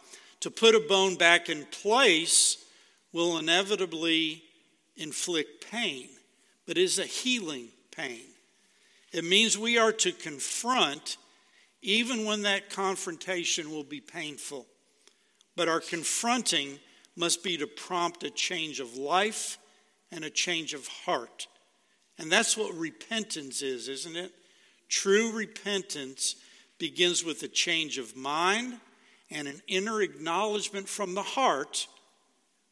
To 0.41 0.51
put 0.51 0.75
a 0.75 0.79
bone 0.79 1.15
back 1.15 1.49
in 1.49 1.65
place 1.65 2.63
will 3.11 3.37
inevitably 3.37 4.43
inflict 4.95 5.69
pain, 5.71 6.09
but 6.65 6.77
is 6.77 6.99
a 6.99 7.05
healing 7.05 7.69
pain. 7.95 8.25
It 9.11 9.23
means 9.23 9.57
we 9.57 9.77
are 9.77 9.91
to 9.93 10.11
confront 10.11 11.17
even 11.81 12.25
when 12.25 12.43
that 12.43 12.69
confrontation 12.69 13.69
will 13.69 13.83
be 13.83 13.99
painful. 13.99 14.65
But 15.55 15.67
our 15.67 15.81
confronting 15.81 16.79
must 17.15 17.43
be 17.43 17.57
to 17.57 17.67
prompt 17.67 18.23
a 18.23 18.29
change 18.29 18.79
of 18.79 18.97
life 18.97 19.57
and 20.11 20.23
a 20.23 20.29
change 20.29 20.73
of 20.73 20.87
heart. 20.87 21.47
And 22.17 22.31
that's 22.31 22.55
what 22.55 22.73
repentance 22.75 23.61
is, 23.61 23.87
isn't 23.87 24.15
it? 24.15 24.31
True 24.87 25.31
repentance 25.31 26.35
begins 26.77 27.23
with 27.23 27.41
a 27.43 27.47
change 27.47 27.97
of 27.97 28.15
mind 28.15 28.79
and 29.31 29.47
an 29.47 29.61
inner 29.67 30.01
acknowledgement 30.01 30.87
from 30.87 31.15
the 31.15 31.23
heart 31.23 31.87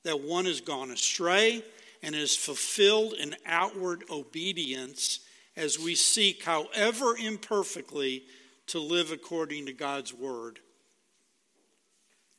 that 0.03 0.21
one 0.21 0.45
has 0.45 0.61
gone 0.61 0.91
astray 0.91 1.63
and 2.03 2.15
is 2.15 2.35
fulfilled 2.35 3.13
in 3.13 3.35
outward 3.45 4.03
obedience 4.09 5.19
as 5.55 5.77
we 5.77 5.95
seek, 5.95 6.43
however 6.43 7.15
imperfectly, 7.17 8.23
to 8.67 8.79
live 8.79 9.11
according 9.11 9.65
to 9.65 9.73
God's 9.73 10.13
word. 10.13 10.59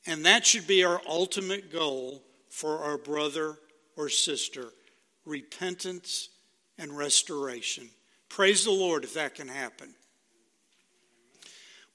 And 0.05 0.25
that 0.25 0.45
should 0.45 0.67
be 0.67 0.83
our 0.83 1.01
ultimate 1.07 1.71
goal 1.71 2.23
for 2.49 2.79
our 2.79 2.97
brother 2.97 3.57
or 3.95 4.09
sister 4.09 4.67
repentance 5.25 6.29
and 6.77 6.95
restoration. 6.95 7.89
Praise 8.29 8.65
the 8.65 8.71
Lord 8.71 9.03
if 9.03 9.13
that 9.13 9.35
can 9.35 9.47
happen. 9.47 9.93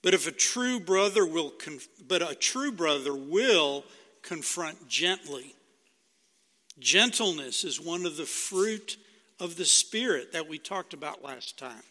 But 0.02 0.14
if 0.14 0.26
a 0.26 0.32
true 0.32 0.78
brother 0.78 1.26
will 1.26 1.50
conf- 1.50 1.88
but 2.06 2.22
a 2.22 2.34
true 2.34 2.70
brother 2.70 3.14
will 3.14 3.84
confront 4.22 4.88
gently. 4.88 5.54
Gentleness 6.78 7.64
is 7.64 7.80
one 7.80 8.06
of 8.06 8.16
the 8.16 8.26
fruit 8.26 8.96
of 9.40 9.56
the 9.56 9.64
spirit 9.64 10.32
that 10.32 10.48
we 10.48 10.58
talked 10.58 10.94
about 10.94 11.24
last 11.24 11.58
time. 11.58 11.82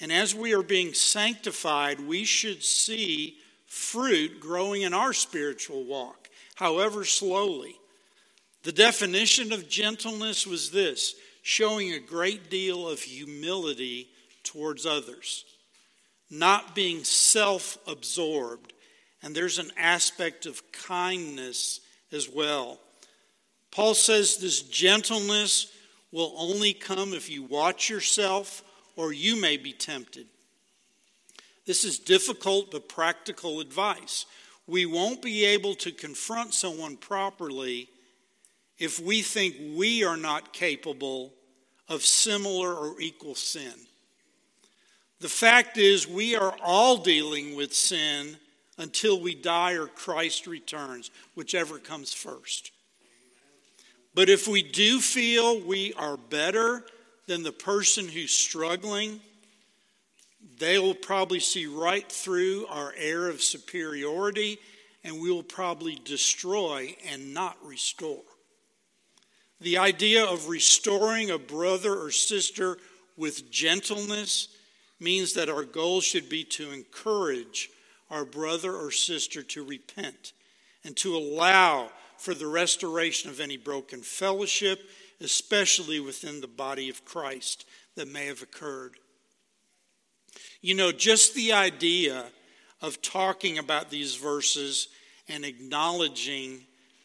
And 0.00 0.10
as 0.10 0.34
we 0.34 0.54
are 0.54 0.62
being 0.62 0.94
sanctified, 0.94 2.00
we 2.00 2.24
should 2.24 2.62
see 2.62 3.36
fruit 3.66 4.40
growing 4.40 4.82
in 4.82 4.94
our 4.94 5.12
spiritual 5.12 5.84
walk, 5.84 6.28
however 6.54 7.04
slowly. 7.04 7.76
The 8.62 8.72
definition 8.72 9.52
of 9.52 9.68
gentleness 9.68 10.46
was 10.46 10.70
this 10.70 11.14
showing 11.42 11.92
a 11.92 11.98
great 11.98 12.50
deal 12.50 12.88
of 12.88 13.00
humility 13.00 14.08
towards 14.42 14.86
others, 14.86 15.44
not 16.30 16.74
being 16.74 17.04
self 17.04 17.78
absorbed. 17.86 18.72
And 19.22 19.34
there's 19.34 19.58
an 19.58 19.70
aspect 19.76 20.46
of 20.46 20.62
kindness 20.72 21.80
as 22.10 22.28
well. 22.28 22.80
Paul 23.70 23.94
says 23.94 24.38
this 24.38 24.62
gentleness 24.62 25.72
will 26.10 26.34
only 26.36 26.72
come 26.72 27.12
if 27.12 27.30
you 27.30 27.42
watch 27.42 27.88
yourself 27.88 28.62
or 28.96 29.12
you 29.12 29.40
may 29.40 29.56
be 29.56 29.72
tempted. 29.72 30.26
This 31.66 31.84
is 31.84 31.98
difficult 31.98 32.72
but 32.72 32.88
practical 32.88 33.60
advice. 33.60 34.26
We 34.66 34.86
won't 34.86 35.22
be 35.22 35.44
able 35.44 35.74
to 35.76 35.92
confront 35.92 36.54
someone 36.54 36.96
properly 36.96 37.88
if 38.80 38.98
we 38.98 39.22
think 39.22 39.54
we 39.76 40.02
are 40.02 40.16
not 40.16 40.52
capable 40.52 41.32
of 41.88 42.02
similar 42.02 42.74
or 42.74 43.00
equal 43.00 43.34
sin. 43.36 43.74
The 45.20 45.28
fact 45.28 45.76
is, 45.76 46.08
we 46.08 46.34
are 46.34 46.56
all 46.64 46.96
dealing 46.96 47.54
with 47.54 47.74
sin 47.74 48.38
until 48.78 49.20
we 49.20 49.34
die 49.34 49.72
or 49.72 49.86
Christ 49.86 50.46
returns, 50.46 51.10
whichever 51.34 51.78
comes 51.78 52.14
first. 52.14 52.72
But 54.14 54.30
if 54.30 54.48
we 54.48 54.62
do 54.62 54.98
feel 55.00 55.60
we 55.60 55.92
are 55.92 56.16
better 56.16 56.84
than 57.26 57.42
the 57.42 57.52
person 57.52 58.08
who's 58.08 58.32
struggling, 58.32 59.20
they 60.58 60.78
will 60.78 60.94
probably 60.94 61.40
see 61.40 61.66
right 61.66 62.10
through 62.10 62.66
our 62.68 62.94
air 62.96 63.28
of 63.28 63.42
superiority 63.42 64.58
and 65.04 65.20
we 65.20 65.30
will 65.30 65.42
probably 65.42 65.98
destroy 66.04 66.94
and 67.10 67.32
not 67.32 67.56
restore. 67.64 68.22
The 69.60 69.78
idea 69.78 70.24
of 70.24 70.48
restoring 70.48 71.30
a 71.30 71.38
brother 71.38 71.94
or 71.94 72.10
sister 72.10 72.78
with 73.16 73.50
gentleness 73.50 74.48
means 74.98 75.34
that 75.34 75.50
our 75.50 75.64
goal 75.64 76.00
should 76.00 76.28
be 76.28 76.44
to 76.44 76.70
encourage 76.70 77.70
our 78.10 78.24
brother 78.24 78.74
or 78.74 78.90
sister 78.90 79.42
to 79.42 79.64
repent 79.64 80.32
and 80.84 80.96
to 80.96 81.14
allow 81.14 81.90
for 82.16 82.34
the 82.34 82.46
restoration 82.46 83.30
of 83.30 83.40
any 83.40 83.56
broken 83.56 84.00
fellowship, 84.00 84.80
especially 85.20 86.00
within 86.00 86.40
the 86.40 86.46
body 86.46 86.88
of 86.88 87.04
Christ 87.04 87.66
that 87.96 88.08
may 88.08 88.26
have 88.26 88.42
occurred. 88.42 88.98
You 90.60 90.74
know, 90.74 90.92
just 90.92 91.34
the 91.34 91.52
idea 91.52 92.24
of 92.82 93.02
talking 93.02 93.58
about 93.58 93.90
these 93.90 94.14
verses 94.14 94.88
and 95.28 95.44
acknowledging 95.44 96.60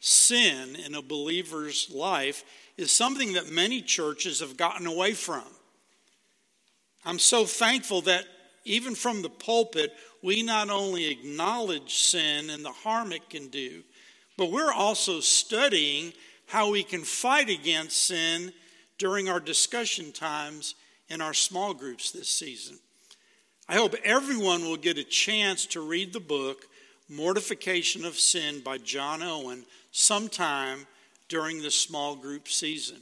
sin 0.06 0.76
in 0.76 0.94
a 0.94 1.02
believer's 1.02 1.90
life 1.90 2.44
is 2.78 2.92
something 2.92 3.34
that 3.34 3.50
many 3.50 3.82
churches 3.82 4.40
have 4.40 4.56
gotten 4.56 4.86
away 4.86 5.14
from. 5.14 5.44
I'm 7.04 7.18
so 7.18 7.46
thankful 7.46 8.02
that 8.02 8.26
even 8.66 8.94
from 8.94 9.24
the 9.24 9.30
pulpit, 9.30 9.92
we 10.22 10.44
not 10.44 10.70
only 10.70 11.08
acknowledge 11.08 11.96
sin 11.96 12.52
and 12.52 12.64
the 12.64 12.72
harm 12.72 13.14
it 13.14 13.32
can 13.32 13.48
do, 13.48 13.82
but 14.38 14.52
we're 14.52 14.72
also 14.72 15.22
studying 15.22 16.14
how 16.46 16.70
we 16.70 16.84
can 16.84 17.02
fight 17.02 17.50
against 17.50 18.04
sin 18.04 18.54
during 19.00 19.28
our 19.28 19.40
discussion 19.40 20.12
times 20.12 20.76
in 21.10 21.20
our 21.20 21.34
small 21.34 21.74
groups 21.74 22.12
this 22.12 22.30
season. 22.30 22.78
I 23.68 23.76
hope 23.76 23.96
everyone 24.04 24.66
will 24.66 24.78
get 24.78 25.00
a 25.00 25.04
chance 25.04 25.66
to 25.68 25.82
read 25.82 26.14
the 26.14 26.20
book 26.20 26.68
Mortification 27.10 28.06
of 28.06 28.18
Sin 28.18 28.62
by 28.62 28.78
John 28.78 29.22
Owen 29.22 29.66
sometime 29.92 30.88
during 31.30 31.62
the 31.62 31.72
small 31.72 32.16
group 32.16 32.48
season. 32.48 32.98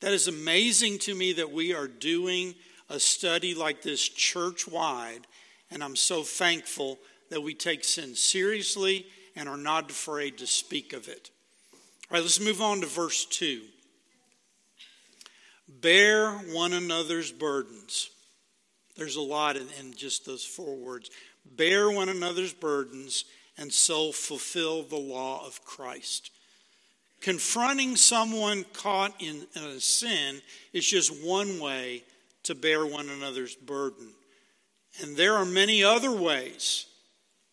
That 0.00 0.12
is 0.12 0.28
amazing 0.28 0.98
to 1.00 1.14
me 1.14 1.32
that 1.34 1.52
we 1.52 1.74
are 1.74 1.88
doing 1.88 2.54
a 2.88 3.00
study 3.00 3.54
like 3.54 3.82
this 3.82 4.08
church 4.08 4.68
wide, 4.68 5.26
and 5.70 5.82
I'm 5.82 5.96
so 5.96 6.22
thankful 6.22 6.98
that 7.30 7.42
we 7.42 7.54
take 7.54 7.84
sin 7.84 8.14
seriously 8.14 9.06
and 9.34 9.48
are 9.48 9.56
not 9.56 9.90
afraid 9.90 10.38
to 10.38 10.46
speak 10.46 10.92
of 10.92 11.08
it. 11.08 11.30
All 12.10 12.14
right, 12.14 12.22
let's 12.22 12.40
move 12.40 12.62
on 12.62 12.80
to 12.80 12.86
verse 12.86 13.24
2. 13.26 13.62
Bear 15.68 16.32
one 16.32 16.72
another's 16.72 17.30
burdens. 17.30 18.10
There's 18.96 19.16
a 19.16 19.20
lot 19.20 19.56
in, 19.56 19.68
in 19.78 19.94
just 19.94 20.24
those 20.24 20.44
four 20.44 20.74
words. 20.74 21.10
Bear 21.56 21.90
one 21.90 22.08
another's 22.08 22.52
burdens 22.52 23.24
and 23.56 23.72
so 23.72 24.12
fulfill 24.12 24.82
the 24.82 24.96
law 24.96 25.44
of 25.46 25.64
Christ. 25.64 26.30
Confronting 27.20 27.96
someone 27.96 28.64
caught 28.72 29.20
in 29.20 29.46
a 29.56 29.80
sin 29.80 30.40
is 30.72 30.86
just 30.86 31.24
one 31.24 31.58
way 31.58 32.04
to 32.44 32.54
bear 32.54 32.86
one 32.86 33.08
another's 33.08 33.56
burden. 33.56 34.10
And 35.02 35.16
there 35.16 35.34
are 35.34 35.44
many 35.44 35.82
other 35.82 36.12
ways 36.12 36.86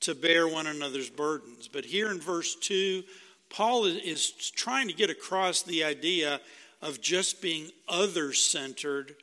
to 0.02 0.14
bear 0.14 0.48
one 0.48 0.68
another's 0.68 1.10
burdens. 1.10 1.68
But 1.68 1.86
here 1.86 2.12
in 2.12 2.20
verse 2.20 2.56
2, 2.56 3.04
Paul 3.50 3.86
is 3.86 4.32
trying 4.56 4.88
to 4.88 4.94
get 4.94 5.10
across 5.10 5.64
the 5.64 5.84
idea 5.84 6.40
of 6.82 7.02
just 7.02 7.42
being 7.42 7.72
other 7.88 8.34
centered 8.34 9.16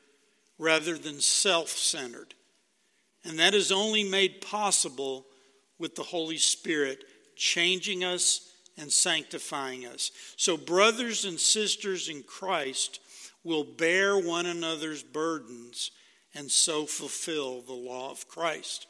rather 0.58 0.98
than 0.98 1.20
self 1.20 1.68
centered. 1.68 2.34
And 3.24 3.38
that 3.38 3.54
is 3.54 3.70
only 3.70 4.04
made 4.04 4.40
possible 4.40 5.26
with 5.78 5.94
the 5.94 6.02
Holy 6.02 6.38
Spirit 6.38 7.04
changing 7.36 8.04
us 8.04 8.52
and 8.78 8.90
sanctifying 8.90 9.86
us. 9.86 10.10
So, 10.36 10.56
brothers 10.56 11.24
and 11.24 11.38
sisters 11.38 12.08
in 12.08 12.22
Christ 12.22 13.00
will 13.44 13.64
bear 13.64 14.18
one 14.18 14.46
another's 14.46 15.02
burdens 15.02 15.90
and 16.34 16.50
so 16.50 16.86
fulfill 16.86 17.60
the 17.60 17.72
law 17.72 18.10
of 18.10 18.28
Christ. 18.28 18.86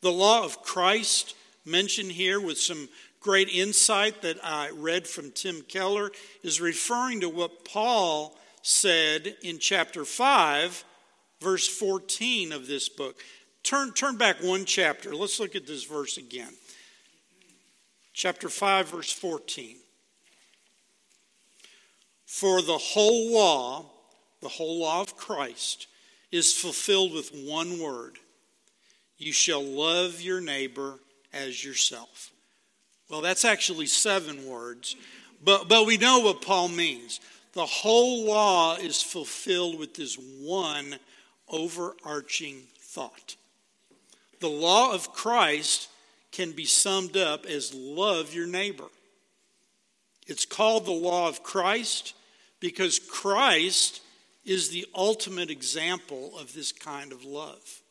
The 0.00 0.12
law 0.12 0.44
of 0.44 0.62
Christ, 0.62 1.34
mentioned 1.64 2.12
here 2.12 2.40
with 2.40 2.58
some 2.58 2.88
great 3.20 3.48
insight 3.48 4.22
that 4.22 4.38
I 4.42 4.70
read 4.70 5.06
from 5.06 5.32
Tim 5.32 5.62
Keller, 5.62 6.10
is 6.42 6.60
referring 6.60 7.20
to 7.20 7.28
what 7.28 7.64
Paul 7.64 8.38
said 8.62 9.36
in 9.42 9.58
chapter 9.58 10.04
5, 10.04 10.84
verse 11.40 11.68
14 11.68 12.52
of 12.52 12.66
this 12.66 12.88
book. 12.88 13.16
Turn, 13.68 13.92
turn 13.92 14.16
back 14.16 14.42
one 14.42 14.64
chapter. 14.64 15.14
Let's 15.14 15.38
look 15.38 15.54
at 15.54 15.66
this 15.66 15.84
verse 15.84 16.16
again. 16.16 16.54
Chapter 18.14 18.48
5, 18.48 18.88
verse 18.88 19.12
14. 19.12 19.76
For 22.24 22.62
the 22.62 22.78
whole 22.78 23.30
law, 23.34 23.84
the 24.40 24.48
whole 24.48 24.80
law 24.80 25.02
of 25.02 25.18
Christ, 25.18 25.86
is 26.32 26.54
fulfilled 26.54 27.12
with 27.12 27.30
one 27.34 27.78
word 27.78 28.16
you 29.18 29.34
shall 29.34 29.62
love 29.62 30.22
your 30.22 30.40
neighbor 30.40 30.94
as 31.34 31.62
yourself. 31.62 32.30
Well, 33.10 33.20
that's 33.20 33.44
actually 33.44 33.84
seven 33.84 34.46
words, 34.46 34.96
but, 35.44 35.68
but 35.68 35.84
we 35.84 35.98
know 35.98 36.20
what 36.20 36.40
Paul 36.40 36.68
means. 36.68 37.20
The 37.52 37.66
whole 37.66 38.24
law 38.24 38.76
is 38.76 39.02
fulfilled 39.02 39.78
with 39.78 39.94
this 39.94 40.16
one 40.40 40.96
overarching 41.50 42.62
thought. 42.80 43.36
The 44.40 44.48
law 44.48 44.92
of 44.92 45.12
Christ 45.12 45.88
can 46.32 46.52
be 46.52 46.64
summed 46.64 47.16
up 47.16 47.46
as 47.46 47.74
love 47.74 48.34
your 48.34 48.46
neighbor. 48.46 48.88
It's 50.26 50.44
called 50.44 50.84
the 50.84 50.92
law 50.92 51.28
of 51.28 51.42
Christ 51.42 52.14
because 52.60 52.98
Christ 52.98 54.02
is 54.44 54.70
the 54.70 54.86
ultimate 54.94 55.50
example 55.50 56.38
of 56.38 56.54
this 56.54 56.72
kind 56.72 57.12
of 57.12 57.24
love. 57.24 57.82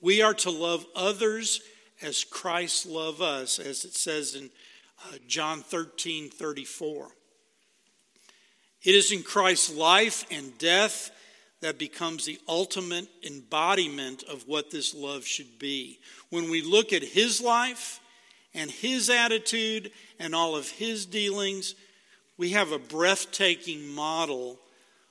We 0.00 0.22
are 0.22 0.34
to 0.34 0.50
love 0.50 0.84
others 0.94 1.62
as 2.02 2.24
Christ 2.24 2.86
loved 2.86 3.22
us, 3.22 3.58
as 3.58 3.84
it 3.84 3.94
says 3.94 4.34
in 4.34 4.50
uh, 5.06 5.16
John 5.26 5.62
13 5.62 6.28
34. 6.28 7.08
It 8.82 8.94
is 8.94 9.12
in 9.12 9.22
Christ's 9.22 9.74
life 9.74 10.26
and 10.30 10.56
death 10.58 11.10
that 11.64 11.78
becomes 11.78 12.26
the 12.26 12.38
ultimate 12.46 13.08
embodiment 13.26 14.22
of 14.24 14.46
what 14.46 14.70
this 14.70 14.94
love 14.94 15.24
should 15.24 15.58
be. 15.58 15.98
When 16.28 16.50
we 16.50 16.60
look 16.60 16.92
at 16.92 17.02
his 17.02 17.40
life 17.40 18.00
and 18.52 18.70
his 18.70 19.08
attitude 19.08 19.90
and 20.18 20.34
all 20.34 20.56
of 20.56 20.68
his 20.68 21.06
dealings, 21.06 21.74
we 22.36 22.50
have 22.50 22.70
a 22.70 22.78
breathtaking 22.78 23.88
model 23.88 24.58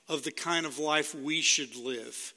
of 0.08 0.22
the 0.22 0.30
kind 0.30 0.64
of 0.64 0.78
life 0.78 1.12
we 1.12 1.40
should 1.40 1.74
live. 1.74 2.32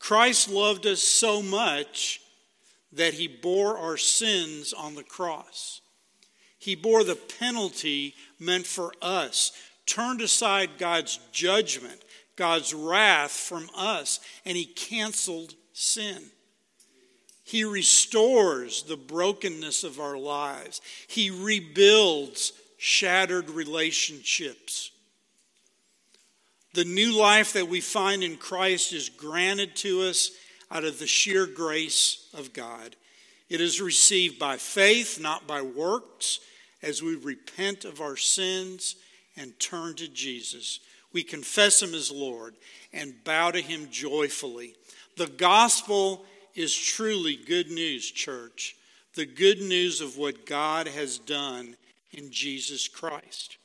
Christ 0.00 0.50
loved 0.50 0.84
us 0.84 1.00
so 1.00 1.40
much 1.40 2.20
that 2.92 3.14
he 3.14 3.28
bore 3.28 3.78
our 3.78 3.96
sins 3.96 4.72
on 4.72 4.96
the 4.96 5.04
cross. 5.04 5.80
He 6.58 6.74
bore 6.74 7.04
the 7.04 7.14
penalty 7.14 8.16
meant 8.40 8.66
for 8.66 8.92
us, 9.00 9.52
turned 9.86 10.22
aside 10.22 10.70
God's 10.76 11.20
judgment, 11.30 12.02
God's 12.36 12.72
wrath 12.72 13.32
from 13.32 13.68
us, 13.76 14.20
and 14.44 14.56
he 14.56 14.64
canceled 14.64 15.54
sin. 15.72 16.22
He 17.44 17.64
restores 17.64 18.84
the 18.84 18.96
brokenness 18.96 19.84
of 19.84 20.00
our 20.00 20.16
lives. 20.16 20.80
He 21.06 21.30
rebuilds 21.30 22.52
shattered 22.78 23.50
relationships. 23.50 24.90
The 26.74 26.84
new 26.84 27.12
life 27.12 27.52
that 27.52 27.68
we 27.68 27.80
find 27.80 28.24
in 28.24 28.36
Christ 28.36 28.92
is 28.92 29.10
granted 29.10 29.76
to 29.76 30.02
us 30.02 30.30
out 30.70 30.84
of 30.84 30.98
the 30.98 31.06
sheer 31.06 31.46
grace 31.46 32.28
of 32.32 32.54
God. 32.54 32.96
It 33.50 33.60
is 33.60 33.82
received 33.82 34.38
by 34.38 34.56
faith, 34.56 35.20
not 35.20 35.46
by 35.46 35.60
works, 35.60 36.40
as 36.82 37.02
we 37.02 37.16
repent 37.16 37.84
of 37.84 38.00
our 38.00 38.16
sins 38.16 38.96
and 39.36 39.58
turn 39.60 39.94
to 39.96 40.08
Jesus. 40.08 40.80
We 41.12 41.22
confess 41.22 41.82
Him 41.82 41.94
as 41.94 42.10
Lord 42.10 42.54
and 42.92 43.22
bow 43.24 43.50
to 43.50 43.60
Him 43.60 43.88
joyfully. 43.90 44.74
The 45.16 45.26
gospel 45.26 46.24
is 46.54 46.76
truly 46.76 47.36
good 47.36 47.70
news, 47.70 48.10
church. 48.10 48.76
The 49.14 49.26
good 49.26 49.60
news 49.60 50.00
of 50.00 50.16
what 50.16 50.46
God 50.46 50.88
has 50.88 51.18
done 51.18 51.76
in 52.12 52.30
Jesus 52.30 52.88
Christ. 52.88 53.56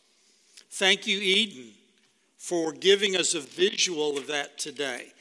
Thank 0.71 1.07
you, 1.07 1.19
Eden, 1.19 1.71
for 2.38 2.71
giving 2.71 3.15
us 3.15 3.33
a 3.33 3.39
visual 3.39 4.17
of 4.17 4.27
that 4.27 4.57
today. 4.57 5.13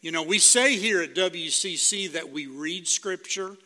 You 0.00 0.12
know, 0.12 0.22
we 0.22 0.38
say 0.38 0.76
here 0.76 1.02
at 1.02 1.14
WCC 1.14 2.12
that 2.12 2.30
we 2.30 2.46
read 2.46 2.88
Scripture, 2.88 3.56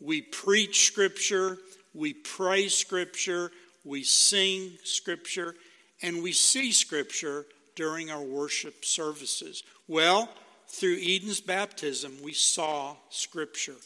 we 0.00 0.20
preach 0.20 0.86
Scripture, 0.86 1.58
we 1.94 2.12
pray 2.12 2.68
Scripture, 2.68 3.50
we 3.84 4.02
sing 4.02 4.72
Scripture, 4.82 5.54
and 6.04 6.22
we 6.22 6.32
see 6.32 6.70
Scripture 6.70 7.46
during 7.74 8.10
our 8.10 8.22
worship 8.22 8.84
services. 8.84 9.62
Well, 9.88 10.28
through 10.68 10.98
Eden's 11.00 11.40
baptism, 11.40 12.18
we 12.22 12.34
saw 12.34 12.96
Scripture. 13.08 13.76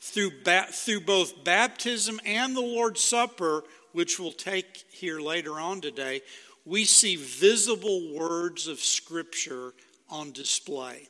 Through, 0.00 0.30
ba- 0.44 0.68
through 0.70 1.00
both 1.00 1.42
baptism 1.42 2.20
and 2.24 2.54
the 2.56 2.60
Lord's 2.60 3.02
Supper, 3.02 3.64
which 3.90 4.20
we'll 4.20 4.30
take 4.30 4.84
here 4.92 5.20
later 5.20 5.58
on 5.58 5.80
today, 5.80 6.22
we 6.64 6.84
see 6.84 7.16
visible 7.16 8.14
words 8.14 8.68
of 8.68 8.78
Scripture 8.78 9.74
on 10.08 10.30
display. 10.30 11.08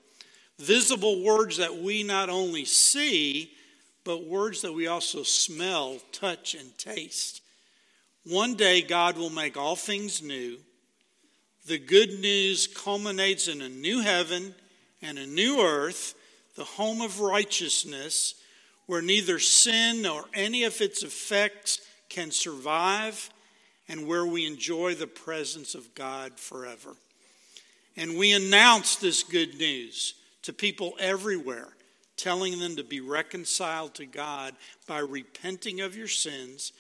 Visible 0.58 1.22
words 1.22 1.58
that 1.58 1.76
we 1.76 2.02
not 2.02 2.30
only 2.30 2.64
see, 2.64 3.52
but 4.02 4.24
words 4.24 4.62
that 4.62 4.72
we 4.72 4.86
also 4.86 5.22
smell, 5.24 5.98
touch, 6.10 6.54
and 6.54 6.76
taste. 6.78 7.41
One 8.24 8.54
day, 8.54 8.82
God 8.82 9.18
will 9.18 9.30
make 9.30 9.56
all 9.56 9.76
things 9.76 10.22
new. 10.22 10.58
The 11.66 11.78
good 11.78 12.20
news 12.20 12.66
culminates 12.66 13.48
in 13.48 13.62
a 13.62 13.68
new 13.68 14.00
heaven 14.00 14.54
and 15.00 15.18
a 15.18 15.26
new 15.26 15.60
earth, 15.60 16.14
the 16.56 16.64
home 16.64 17.00
of 17.00 17.20
righteousness, 17.20 18.34
where 18.86 19.02
neither 19.02 19.38
sin 19.38 20.02
nor 20.02 20.24
any 20.34 20.64
of 20.64 20.80
its 20.80 21.02
effects 21.02 21.80
can 22.08 22.30
survive, 22.30 23.30
and 23.88 24.06
where 24.06 24.26
we 24.26 24.46
enjoy 24.46 24.94
the 24.94 25.06
presence 25.06 25.74
of 25.74 25.94
God 25.94 26.38
forever. 26.38 26.94
And 27.96 28.16
we 28.16 28.32
announce 28.32 28.96
this 28.96 29.22
good 29.22 29.58
news 29.58 30.14
to 30.42 30.52
people 30.52 30.94
everywhere, 30.98 31.68
telling 32.16 32.58
them 32.60 32.76
to 32.76 32.84
be 32.84 33.00
reconciled 33.00 33.94
to 33.94 34.06
God 34.06 34.54
by 34.86 34.98
repenting 34.98 35.80
of 35.80 35.96
your 35.96 36.08
sins, 36.08 36.72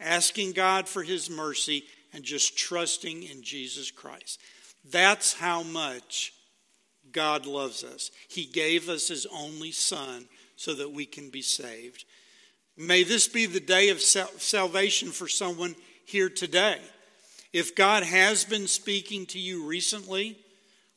asking 0.00 0.52
God 0.52 0.88
for 0.88 1.02
his 1.02 1.30
mercy, 1.30 1.84
and 2.12 2.24
just 2.24 2.58
trusting 2.58 3.22
in 3.22 3.42
Jesus 3.42 3.90
Christ. 3.90 4.40
That's 4.90 5.34
how 5.34 5.62
much 5.62 6.32
God 7.12 7.46
loves 7.46 7.84
us. 7.84 8.10
He 8.28 8.46
gave 8.46 8.88
us 8.88 9.08
his 9.08 9.26
only 9.26 9.70
Son 9.72 10.26
so 10.56 10.74
that 10.74 10.92
we 10.92 11.06
can 11.06 11.30
be 11.30 11.42
saved. 11.42 12.04
May 12.76 13.02
this 13.02 13.28
be 13.28 13.46
the 13.46 13.60
day 13.60 13.90
of 13.90 14.00
salvation 14.00 15.10
for 15.10 15.28
someone 15.28 15.76
here 16.04 16.28
today. 16.28 16.78
If 17.52 17.74
God 17.74 18.02
has 18.02 18.44
been 18.44 18.66
speaking 18.66 19.26
to 19.26 19.38
you 19.38 19.66
recently, 19.66 20.38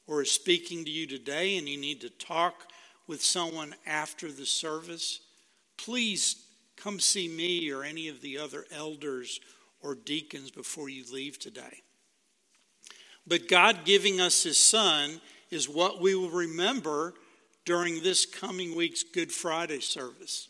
or 0.07 0.21
is 0.21 0.31
speaking 0.31 0.85
to 0.85 0.91
you 0.91 1.07
today 1.07 1.57
and 1.57 1.67
you 1.67 1.77
need 1.77 2.01
to 2.01 2.09
talk 2.09 2.67
with 3.07 3.21
someone 3.21 3.73
after 3.85 4.31
the 4.31 4.45
service, 4.45 5.19
please 5.77 6.43
come 6.77 6.99
see 6.99 7.27
me 7.27 7.71
or 7.71 7.83
any 7.83 8.07
of 8.07 8.21
the 8.21 8.37
other 8.37 8.65
elders 8.71 9.39
or 9.81 9.95
deacons 9.95 10.51
before 10.51 10.89
you 10.89 11.03
leave 11.11 11.39
today. 11.39 11.81
But 13.25 13.47
God 13.47 13.85
giving 13.85 14.19
us 14.19 14.43
His 14.43 14.57
Son 14.57 15.21
is 15.49 15.69
what 15.69 16.01
we 16.01 16.15
will 16.15 16.29
remember 16.29 17.13
during 17.65 18.01
this 18.01 18.25
coming 18.25 18.75
week's 18.75 19.03
Good 19.03 19.31
Friday 19.31 19.79
service. 19.79 20.49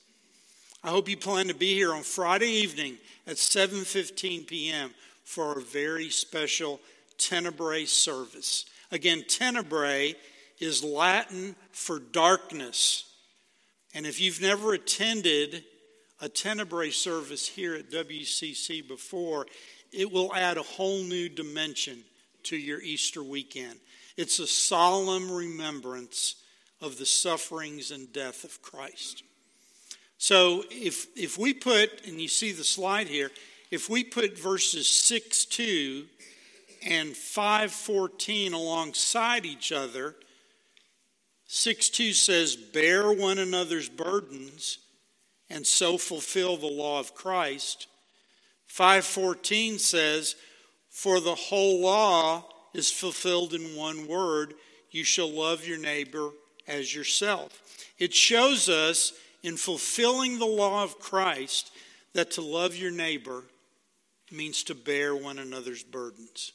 I 0.83 0.89
hope 0.89 1.07
you 1.07 1.17
plan 1.17 1.47
to 1.47 1.53
be 1.53 1.73
here 1.73 1.93
on 1.93 2.03
Friday 2.03 2.49
evening 2.49 2.97
at 3.27 3.35
7:15 3.35 4.47
p.m. 4.47 4.91
for 5.23 5.57
a 5.57 5.61
very 5.61 6.09
special 6.09 6.79
Tenebrae 7.17 7.85
service. 7.85 8.65
Again, 8.91 9.23
tenebrae 9.27 10.15
is 10.59 10.83
Latin 10.83 11.55
for 11.71 11.99
darkness. 11.99 13.05
And 13.93 14.05
if 14.05 14.19
you've 14.19 14.41
never 14.41 14.73
attended 14.73 15.63
a 16.23 16.29
tenebrae 16.29 16.89
service 16.89 17.45
here 17.45 17.75
at 17.75 17.91
WCC 17.91 18.87
before, 18.87 19.45
it 19.91 20.09
will 20.09 20.33
add 20.33 20.57
a 20.57 20.63
whole 20.63 21.03
new 21.03 21.27
dimension 21.27 22.01
to 22.43 22.55
your 22.55 22.81
Easter 22.81 23.21
weekend. 23.21 23.77
It's 24.15 24.39
a 24.39 24.47
solemn 24.47 25.29
remembrance 25.29 26.35
of 26.79 26.97
the 26.97 27.05
sufferings 27.05 27.91
and 27.91 28.11
death 28.13 28.45
of 28.45 28.61
Christ. 28.61 29.23
So 30.17 30.63
if, 30.71 31.07
if 31.17 31.37
we 31.37 31.53
put, 31.53 32.07
and 32.07 32.21
you 32.21 32.29
see 32.29 32.53
the 32.53 32.63
slide 32.63 33.07
here, 33.07 33.29
if 33.69 33.89
we 33.89 34.05
put 34.05 34.39
verses 34.39 34.87
6 34.87 35.43
2 35.43 36.05
and 36.85 37.15
514 37.15 38.53
alongside 38.53 39.45
each 39.45 39.71
other. 39.71 40.15
6 41.47 41.89
2 41.89 42.13
says, 42.13 42.55
Bear 42.55 43.11
one 43.11 43.37
another's 43.37 43.89
burdens 43.89 44.79
and 45.49 45.65
so 45.65 45.97
fulfill 45.97 46.57
the 46.57 46.67
law 46.67 46.99
of 46.99 47.15
Christ. 47.15 47.87
514 48.67 49.79
says, 49.79 50.35
For 50.89 51.19
the 51.19 51.35
whole 51.35 51.81
law 51.81 52.45
is 52.73 52.91
fulfilled 52.91 53.53
in 53.53 53.75
one 53.75 54.07
word 54.07 54.55
you 54.91 55.03
shall 55.03 55.29
love 55.29 55.67
your 55.67 55.79
neighbor 55.79 56.29
as 56.67 56.93
yourself. 56.93 57.61
It 57.97 58.13
shows 58.13 58.69
us 58.69 59.13
in 59.41 59.57
fulfilling 59.57 60.39
the 60.39 60.45
law 60.45 60.83
of 60.83 60.99
Christ 60.99 61.71
that 62.13 62.31
to 62.31 62.41
love 62.41 62.75
your 62.75 62.91
neighbor 62.91 63.43
means 64.31 64.63
to 64.63 64.75
bear 64.75 65.15
one 65.15 65.39
another's 65.39 65.83
burdens. 65.83 66.53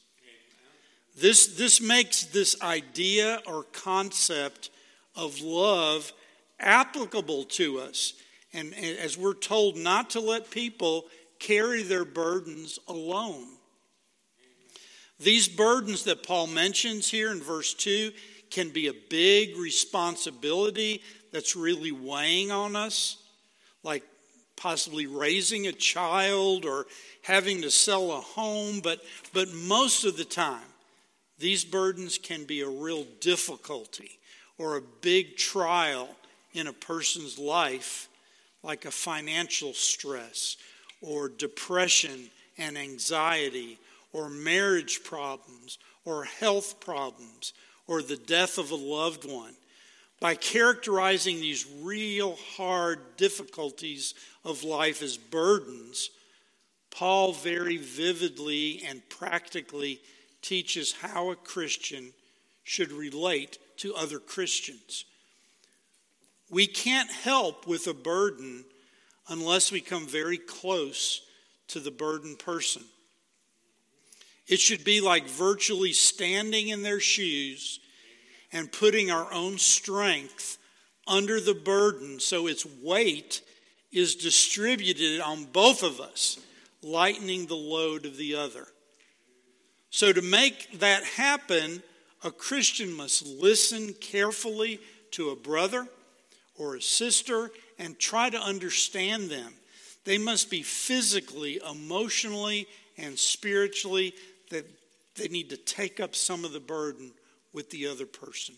This, 1.17 1.47
this 1.57 1.81
makes 1.81 2.23
this 2.23 2.61
idea 2.61 3.41
or 3.45 3.63
concept 3.63 4.69
of 5.15 5.41
love 5.41 6.13
applicable 6.59 7.43
to 7.43 7.79
us. 7.79 8.13
And, 8.53 8.73
as 8.73 9.17
we're 9.17 9.33
told 9.33 9.77
not 9.77 10.11
to 10.11 10.19
let 10.19 10.49
people 10.51 11.05
carry 11.39 11.83
their 11.83 12.05
burdens 12.05 12.79
alone. 12.87 13.47
These 15.19 15.47
burdens 15.49 16.03
that 16.05 16.23
Paul 16.23 16.47
mentions 16.47 17.09
here 17.09 17.31
in 17.31 17.41
verse 17.41 17.73
2 17.73 18.11
can 18.49 18.69
be 18.69 18.87
a 18.87 18.93
big 19.09 19.57
responsibility 19.57 21.01
that's 21.31 21.55
really 21.55 21.91
weighing 21.91 22.51
on 22.51 22.75
us, 22.75 23.17
like 23.83 24.03
possibly 24.55 25.07
raising 25.07 25.67
a 25.67 25.71
child 25.71 26.65
or 26.65 26.85
having 27.21 27.61
to 27.61 27.71
sell 27.71 28.11
a 28.11 28.21
home, 28.21 28.79
but, 28.81 29.01
but 29.33 29.53
most 29.53 30.03
of 30.03 30.17
the 30.17 30.25
time, 30.25 30.61
these 31.37 31.63
burdens 31.63 32.17
can 32.17 32.43
be 32.43 32.61
a 32.61 32.67
real 32.67 33.05
difficulty 33.21 34.19
or 34.57 34.75
a 34.75 34.81
big 35.01 35.37
trial 35.37 36.09
in 36.53 36.67
a 36.67 36.73
person's 36.73 37.39
life, 37.39 38.08
like 38.63 38.85
a 38.85 38.91
financial 38.91 39.73
stress 39.73 40.57
or 41.01 41.29
depression 41.29 42.29
and 42.57 42.77
anxiety 42.77 43.79
or 44.13 44.29
marriage 44.29 45.03
problems 45.03 45.77
or 46.05 46.23
health 46.25 46.79
problems 46.79 47.53
or 47.87 48.01
the 48.01 48.17
death 48.17 48.57
of 48.57 48.71
a 48.71 48.75
loved 48.75 49.29
one. 49.29 49.53
By 50.19 50.35
characterizing 50.35 51.39
these 51.39 51.65
real 51.81 52.35
hard 52.57 53.15
difficulties 53.15 54.13
of 54.43 54.63
life 54.63 55.01
as 55.01 55.17
burdens, 55.17 56.09
Paul 56.91 57.31
very 57.31 57.77
vividly 57.77 58.83
and 58.85 59.07
practically 59.09 60.01
teaches 60.41 60.91
how 60.91 61.31
a 61.31 61.35
Christian 61.35 62.11
should 62.63 62.91
relate 62.91 63.57
to 63.77 63.95
other 63.95 64.19
Christians. 64.19 65.05
We 66.49 66.67
can't 66.67 67.11
help 67.11 67.67
with 67.67 67.87
a 67.87 67.93
burden 67.93 68.65
unless 69.27 69.71
we 69.71 69.81
come 69.81 70.07
very 70.07 70.37
close 70.37 71.21
to 71.67 71.79
the 71.79 71.91
burdened 71.91 72.39
person. 72.39 72.83
It 74.47 74.59
should 74.59 74.83
be 74.83 74.99
like 74.99 75.27
virtually 75.27 75.93
standing 75.93 76.69
in 76.69 76.81
their 76.81 76.99
shoes 76.99 77.79
and 78.51 78.71
putting 78.71 79.11
our 79.11 79.31
own 79.31 79.59
strength 79.59 80.57
under 81.07 81.39
the 81.39 81.53
burden 81.53 82.19
so 82.19 82.47
its 82.47 82.65
weight 82.81 83.41
is 83.91 84.15
distributed 84.15 85.21
on 85.21 85.45
both 85.45 85.83
of 85.83 85.99
us, 85.99 86.39
lightening 86.81 87.45
the 87.45 87.55
load 87.55 88.05
of 88.05 88.17
the 88.17 88.35
other. 88.35 88.67
So, 89.91 90.13
to 90.13 90.21
make 90.21 90.79
that 90.79 91.03
happen, 91.03 91.81
a 92.23 92.31
Christian 92.31 92.93
must 92.93 93.25
listen 93.25 93.93
carefully 93.93 94.79
to 95.11 95.31
a 95.31 95.35
brother 95.35 95.87
or 96.59 96.75
a 96.75 96.81
sister 96.81 97.49
and 97.79 97.97
try 97.97 98.29
to 98.29 98.39
understand 98.39 99.31
them. 99.31 99.53
They 100.05 100.19
must 100.19 100.51
be 100.51 100.61
physically, 100.61 101.59
emotionally, 101.67 102.67
and 102.97 103.17
spiritually 103.17 104.13
that 104.51 104.69
they 105.15 105.29
need 105.29 105.49
to 105.49 105.57
take 105.57 105.99
up 105.99 106.15
some 106.15 106.45
of 106.45 106.51
the 106.51 106.59
burden 106.59 107.11
with 107.53 107.71
the 107.71 107.87
other 107.87 108.05
person. 108.05 108.55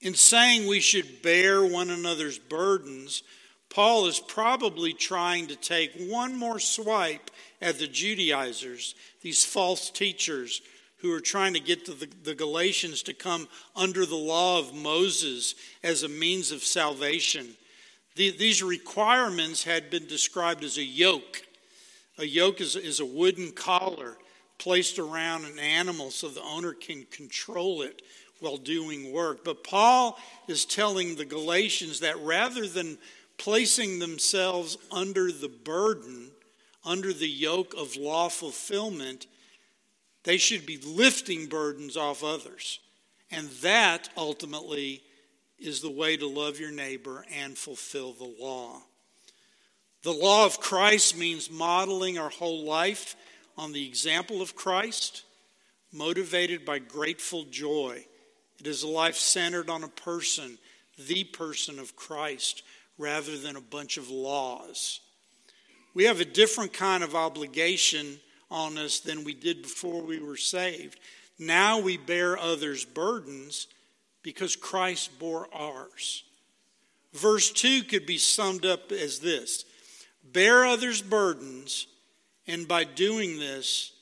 In 0.00 0.14
saying 0.14 0.68
we 0.68 0.80
should 0.80 1.22
bear 1.22 1.64
one 1.64 1.90
another's 1.90 2.38
burdens, 2.38 3.24
Paul 3.68 4.06
is 4.06 4.20
probably 4.20 4.92
trying 4.92 5.48
to 5.48 5.56
take 5.56 5.92
one 6.08 6.36
more 6.36 6.60
swipe 6.60 7.30
at 7.60 7.78
the 7.78 7.88
Judaizers, 7.88 8.94
these 9.22 9.44
false 9.44 9.90
teachers 9.90 10.62
who 11.00 11.12
are 11.12 11.20
trying 11.20 11.54
to 11.54 11.60
get 11.60 11.86
the, 11.86 12.08
the 12.24 12.34
Galatians 12.34 13.02
to 13.04 13.14
come 13.14 13.48
under 13.76 14.04
the 14.04 14.16
law 14.16 14.58
of 14.58 14.74
Moses 14.74 15.54
as 15.82 16.02
a 16.02 16.08
means 16.08 16.50
of 16.50 16.62
salvation. 16.62 17.48
The, 18.16 18.30
these 18.30 18.62
requirements 18.62 19.62
had 19.62 19.90
been 19.90 20.06
described 20.06 20.64
as 20.64 20.76
a 20.76 20.82
yoke. 20.82 21.42
A 22.18 22.26
yoke 22.26 22.60
is, 22.60 22.74
is 22.74 22.98
a 22.98 23.06
wooden 23.06 23.52
collar 23.52 24.16
placed 24.58 24.98
around 24.98 25.44
an 25.44 25.60
animal 25.60 26.10
so 26.10 26.28
the 26.28 26.42
owner 26.42 26.72
can 26.72 27.06
control 27.12 27.82
it 27.82 28.02
while 28.40 28.56
doing 28.56 29.12
work. 29.12 29.44
But 29.44 29.62
Paul 29.62 30.18
is 30.48 30.64
telling 30.64 31.14
the 31.14 31.24
Galatians 31.24 32.00
that 32.00 32.18
rather 32.18 32.66
than 32.66 32.98
placing 33.36 34.00
themselves 34.00 34.76
under 34.90 35.30
the 35.30 35.48
burden, 35.48 36.32
under 36.84 37.12
the 37.12 37.28
yoke 37.28 37.72
of 37.76 37.96
law 37.96 38.28
fulfillment, 38.28 39.26
they 40.24 40.36
should 40.36 40.66
be 40.66 40.78
lifting 40.78 41.46
burdens 41.46 41.96
off 41.96 42.24
others. 42.24 42.80
And 43.30 43.48
that 43.62 44.08
ultimately 44.16 45.02
is 45.58 45.80
the 45.80 45.90
way 45.90 46.16
to 46.16 46.28
love 46.28 46.58
your 46.58 46.70
neighbor 46.70 47.24
and 47.34 47.56
fulfill 47.56 48.12
the 48.12 48.34
law. 48.40 48.80
The 50.02 50.12
law 50.12 50.46
of 50.46 50.60
Christ 50.60 51.18
means 51.18 51.50
modeling 51.50 52.18
our 52.18 52.30
whole 52.30 52.64
life 52.64 53.16
on 53.56 53.72
the 53.72 53.86
example 53.86 54.40
of 54.40 54.54
Christ, 54.54 55.24
motivated 55.92 56.64
by 56.64 56.78
grateful 56.78 57.44
joy. 57.44 58.04
It 58.60 58.66
is 58.66 58.82
a 58.82 58.88
life 58.88 59.16
centered 59.16 59.68
on 59.68 59.82
a 59.82 59.88
person, 59.88 60.58
the 60.96 61.24
person 61.24 61.78
of 61.78 61.96
Christ, 61.96 62.62
rather 62.96 63.36
than 63.36 63.56
a 63.56 63.60
bunch 63.60 63.96
of 63.96 64.08
laws. 64.10 65.00
We 65.94 66.04
have 66.04 66.20
a 66.20 66.24
different 66.24 66.72
kind 66.72 67.02
of 67.02 67.16
obligation 67.16 68.20
on 68.50 68.78
us 68.78 69.00
than 69.00 69.24
we 69.24 69.34
did 69.34 69.62
before 69.62 70.02
we 70.02 70.20
were 70.20 70.36
saved. 70.36 70.98
Now 71.38 71.78
we 71.78 71.96
bear 71.96 72.38
others' 72.38 72.84
burdens 72.84 73.68
because 74.22 74.56
Christ 74.56 75.18
bore 75.18 75.48
ours. 75.52 76.24
Verse 77.12 77.50
2 77.50 77.82
could 77.84 78.06
be 78.06 78.18
summed 78.18 78.66
up 78.66 78.92
as 78.92 79.20
this 79.20 79.64
Bear 80.24 80.66
others' 80.66 81.02
burdens, 81.02 81.86
and 82.46 82.68
by 82.68 82.84
doing 82.84 83.38
this, 83.38 83.92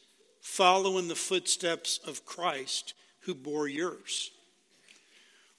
follow 0.41 0.99
in 0.99 1.09
the 1.09 1.15
footsteps 1.15 1.99
of 2.07 2.25
Christ 2.25 2.95
who 3.21 3.35
bore 3.35 3.69
yours. 3.69 4.31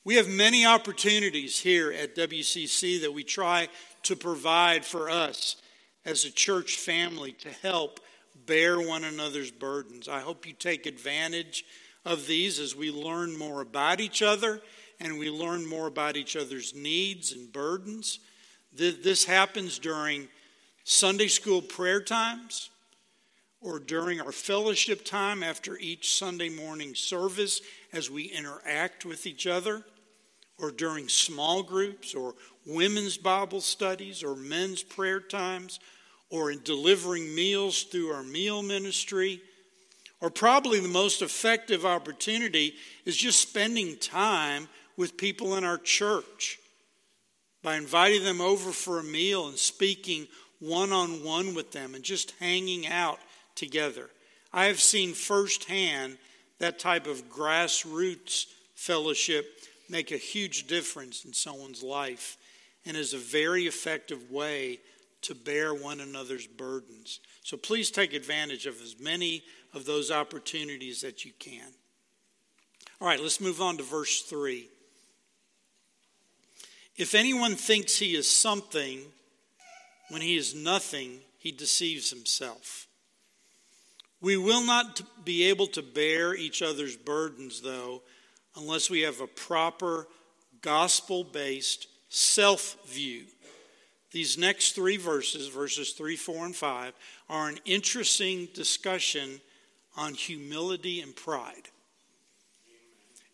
We 0.04 0.16
have 0.16 0.30
many 0.30 0.66
opportunities 0.66 1.60
here 1.60 1.92
at 1.92 2.16
WCC 2.16 3.02
that 3.02 3.14
we 3.14 3.24
try 3.24 3.68
to 4.04 4.16
provide 4.16 4.86
for 4.86 5.10
us 5.10 5.58
as 6.06 6.24
a 6.24 6.32
church 6.32 6.78
family 6.78 7.34
to 7.34 7.50
help 7.50 8.00
bear 8.48 8.80
one 8.80 9.04
another's 9.04 9.52
burdens. 9.52 10.08
I 10.08 10.22
hope 10.22 10.48
you 10.48 10.54
take 10.54 10.86
advantage 10.86 11.66
of 12.06 12.26
these 12.26 12.60
as 12.60 12.76
we 12.76 12.90
learn 12.90 13.38
more 13.38 13.62
about 13.62 14.00
each 14.00 14.22
other 14.24 14.62
and 15.00 15.20
we 15.20 15.30
learn 15.30 15.68
more 15.68 15.88
about 15.88 16.18
each 16.18 16.36
other's 16.36 16.74
needs 16.74 17.34
and 17.34 17.52
burdens. 17.52 18.20
This 18.74 19.26
happens 19.26 19.78
during 19.78 20.28
Sunday 20.84 21.28
school 21.28 21.62
prayer 21.62 22.02
times 22.02 22.70
or 23.62 23.80
during 23.80 24.22
our 24.22 24.32
fellowship 24.32 25.04
time 25.04 25.44
after 25.44 25.78
each 25.78 26.16
Sunday 26.16 26.50
morning 26.50 26.96
service 26.96 27.62
as 27.92 28.10
we 28.10 28.24
interact 28.24 29.06
with 29.06 29.28
each 29.28 29.46
other 29.46 29.84
or 30.60 30.72
during 30.72 31.08
small 31.10 31.62
groups 31.62 32.16
or 32.16 32.34
women's 32.66 33.18
Bible 33.18 33.62
studies 33.62 34.24
or 34.24 34.36
men's 34.36 34.84
prayer 34.84 35.20
times 35.20 35.80
or 36.30 36.52
in 36.52 36.62
delivering 36.64 37.34
meals 37.34 37.84
through 37.84 38.12
our 38.12 38.24
meal 38.24 38.62
ministry. 38.62 39.42
Or 40.20 40.30
probably 40.30 40.80
the 40.80 40.88
most 40.88 41.22
effective 41.22 41.86
opportunity 41.86 42.74
is 43.06 43.16
just 43.16 43.40
spending 43.40 43.98
time 43.98 44.68
with 44.98 45.18
people 45.18 45.56
in 45.56 45.64
our 45.64 45.78
church 45.78 46.60
by 47.62 47.76
inviting 47.76 48.24
them 48.24 48.42
over 48.42 48.72
for 48.72 49.00
a 49.00 49.04
meal 49.04 49.48
and 49.48 49.58
speaking 49.58 50.28
one 50.60 50.92
on 50.92 51.24
one 51.24 51.54
with 51.54 51.72
them 51.72 51.94
and 51.94 52.04
just 52.04 52.34
hanging 52.40 52.88
out 52.88 53.20
together. 53.56 54.10
I 54.52 54.66
have 54.66 54.82
seen 54.82 55.14
firsthand 55.14 56.18
that 56.60 56.80
type 56.80 57.06
of 57.06 57.30
grassroots 57.30 58.46
fellowship 58.74 59.46
make 59.90 60.12
a 60.12 60.18
huge 60.18 60.68
difference 60.68 61.26
in 61.26 61.34
someone's 61.34 61.84
life 61.84 62.38
and 62.86 62.98
is 62.98 63.14
a 63.14 63.20
very 63.20 63.68
effective 63.68 64.32
way 64.32 64.80
to 65.24 65.36
bear 65.36 65.74
one 65.74 66.00
another's 66.00 66.48
burdens. 66.48 67.20
So 67.44 67.58
please 67.58 67.92
take 67.92 68.14
advantage 68.14 68.66
of 68.66 68.82
as 68.82 69.00
many 69.00 69.44
of 69.74 69.86
those 69.86 70.12
opportunities 70.12 71.02
that 71.02 71.26
you 71.26 71.32
can. 71.40 71.68
All 73.00 73.08
right, 73.08 73.22
let's 73.22 73.42
move 73.42 73.62
on 73.62 73.78
to 73.78 73.84
verse 73.84 74.22
3. 74.24 74.68
If 76.96 77.14
anyone 77.14 77.56
thinks 77.56 77.98
he 77.98 78.16
is 78.16 78.30
something 78.30 79.02
when 80.10 80.22
he 80.22 80.36
is 80.36 80.56
nothing, 80.56 81.20
he 81.38 81.52
deceives 81.52 82.10
himself. 82.10 82.88
We 84.20 84.36
will 84.36 84.66
not 84.66 85.02
be 85.24 85.44
able 85.44 85.68
to 85.68 85.84
bear 85.84 86.34
each 86.34 86.64
other's 86.64 86.96
burdens, 86.96 87.62
though, 87.62 88.02
unless 88.56 88.90
we 88.90 89.02
have 89.02 89.22
a 89.22 89.28
proper 89.28 90.08
gospel 90.62 91.24
based 91.24 91.88
self 92.10 92.78
view. 92.88 93.26
These 94.12 94.38
next 94.38 94.74
three 94.74 94.98
verses, 94.98 95.48
verses 95.48 95.92
3, 95.92 96.16
4, 96.16 96.46
and 96.46 96.56
5, 96.56 96.94
are 97.30 97.50
an 97.50 97.60
interesting 97.66 98.48
discussion 98.54 99.42
on 99.98 100.14
humility 100.14 101.02
and 101.02 101.16
pride. 101.16 101.70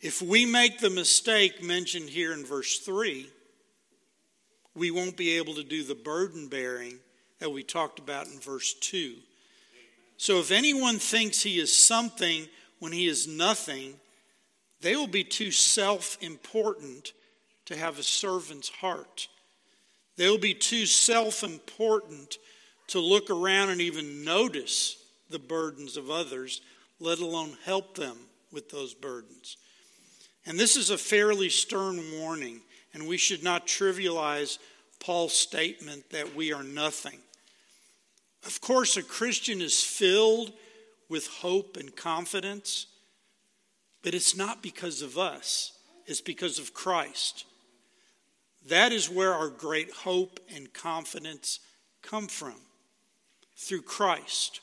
If 0.01 0.21
we 0.21 0.45
make 0.45 0.79
the 0.79 0.89
mistake 0.89 1.63
mentioned 1.63 2.09
here 2.09 2.33
in 2.33 2.45
verse 2.45 2.79
3, 2.79 3.27
we 4.75 4.91
won't 4.91 5.15
be 5.15 5.37
able 5.37 5.53
to 5.55 5.63
do 5.63 5.83
the 5.83 5.95
burden 5.95 6.47
bearing 6.47 6.99
that 7.39 7.51
we 7.51 7.63
talked 7.63 7.99
about 7.99 8.27
in 8.27 8.39
verse 8.39 8.73
2. 8.73 9.15
So 10.17 10.39
if 10.39 10.51
anyone 10.51 10.99
thinks 10.99 11.41
he 11.41 11.59
is 11.59 11.75
something 11.75 12.47
when 12.79 12.91
he 12.91 13.07
is 13.07 13.27
nothing, 13.27 13.95
they 14.81 14.95
will 14.95 15.07
be 15.07 15.23
too 15.23 15.51
self 15.51 16.17
important 16.21 17.13
to 17.65 17.77
have 17.77 17.99
a 17.99 18.03
servant's 18.03 18.69
heart. 18.69 19.27
They'll 20.15 20.37
be 20.37 20.53
too 20.53 20.85
self 20.85 21.43
important 21.43 22.37
to 22.87 22.99
look 22.99 23.29
around 23.29 23.69
and 23.69 23.81
even 23.81 24.23
notice 24.23 24.97
the 25.29 25.39
burdens 25.39 25.97
of 25.97 26.09
others, 26.09 26.61
let 26.99 27.19
alone 27.19 27.57
help 27.65 27.95
them 27.95 28.17
with 28.51 28.69
those 28.69 28.93
burdens. 28.93 29.57
And 30.45 30.59
this 30.59 30.75
is 30.75 30.89
a 30.89 30.97
fairly 30.97 31.49
stern 31.49 32.01
warning, 32.19 32.61
and 32.93 33.07
we 33.07 33.17
should 33.17 33.43
not 33.43 33.65
trivialize 33.65 34.59
Paul's 34.99 35.33
statement 35.33 36.09
that 36.11 36.35
we 36.35 36.53
are 36.53 36.63
nothing. 36.63 37.19
Of 38.45 38.61
course, 38.61 38.97
a 38.97 39.03
Christian 39.03 39.61
is 39.61 39.81
filled 39.81 40.51
with 41.09 41.27
hope 41.27 41.77
and 41.77 41.95
confidence 41.95 42.87
but 44.03 44.13
it's 44.13 44.35
not 44.35 44.61
because 44.61 45.01
of 45.01 45.17
us, 45.17 45.71
it's 46.05 46.21
because 46.21 46.59
of 46.59 46.73
Christ. 46.73 47.45
That 48.67 48.91
is 48.91 49.09
where 49.09 49.33
our 49.33 49.49
great 49.49 49.91
hope 49.91 50.39
and 50.53 50.71
confidence 50.73 51.59
come 52.01 52.27
from 52.27 52.55
through 53.57 53.81
Christ. 53.81 54.61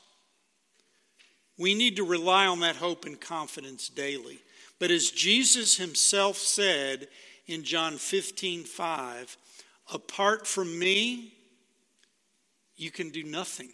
We 1.57 1.75
need 1.75 1.97
to 1.97 2.03
rely 2.03 2.47
on 2.47 2.61
that 2.61 2.77
hope 2.77 3.05
and 3.05 3.19
confidence 3.19 3.89
daily. 3.89 4.39
But 4.79 4.89
as 4.89 5.11
Jesus 5.11 5.77
himself 5.77 6.37
said 6.37 7.07
in 7.45 7.63
John 7.63 7.97
15 7.97 8.63
5, 8.63 9.37
apart 9.93 10.47
from 10.47 10.79
me, 10.79 11.33
you 12.75 12.89
can 12.89 13.09
do 13.09 13.23
nothing. 13.23 13.69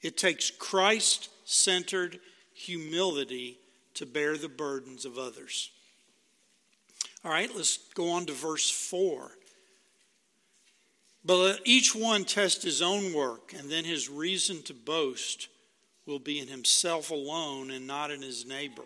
It 0.00 0.16
takes 0.16 0.50
Christ 0.50 1.28
centered 1.44 2.20
humility 2.54 3.58
to 3.94 4.06
bear 4.06 4.38
the 4.38 4.48
burdens 4.48 5.04
of 5.04 5.18
others. 5.18 5.70
All 7.24 7.30
right, 7.30 7.50
let's 7.54 7.78
go 7.94 8.10
on 8.10 8.26
to 8.26 8.32
verse 8.32 8.70
4. 8.70 9.30
But 11.24 11.36
let 11.36 11.60
each 11.64 11.94
one 11.94 12.24
test 12.24 12.62
his 12.62 12.82
own 12.82 13.14
work, 13.14 13.54
and 13.56 13.70
then 13.70 13.84
his 13.84 14.10
reason 14.10 14.62
to 14.64 14.74
boast 14.74 15.48
will 16.06 16.18
be 16.18 16.38
in 16.38 16.48
himself 16.48 17.10
alone 17.10 17.70
and 17.70 17.86
not 17.86 18.10
in 18.10 18.20
his 18.20 18.44
neighbor. 18.44 18.82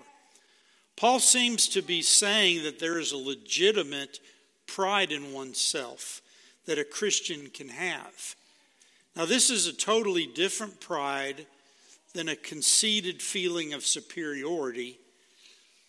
Paul 0.97 1.19
seems 1.19 1.69
to 1.71 1.83
be 1.83 2.01
saying 2.01 2.63
that 2.63 2.79
there 2.79 2.99
is 2.99 3.11
a 3.11 3.17
legitimate 3.17 4.21
pride 4.67 5.11
in 5.11 5.33
oneself 5.33 6.23
that 6.67 6.79
a 6.79 6.85
Christian 6.85 7.51
can 7.51 7.69
have. 7.71 8.37
Now, 9.17 9.25
this 9.25 9.51
is 9.51 9.67
a 9.67 9.73
totally 9.73 10.27
different 10.27 10.81
pride 10.81 11.47
than 12.15 12.29
a 12.29 12.37
conceited 12.37 13.21
feeling 13.21 13.73
of 13.73 13.85
superiority. 13.85 14.99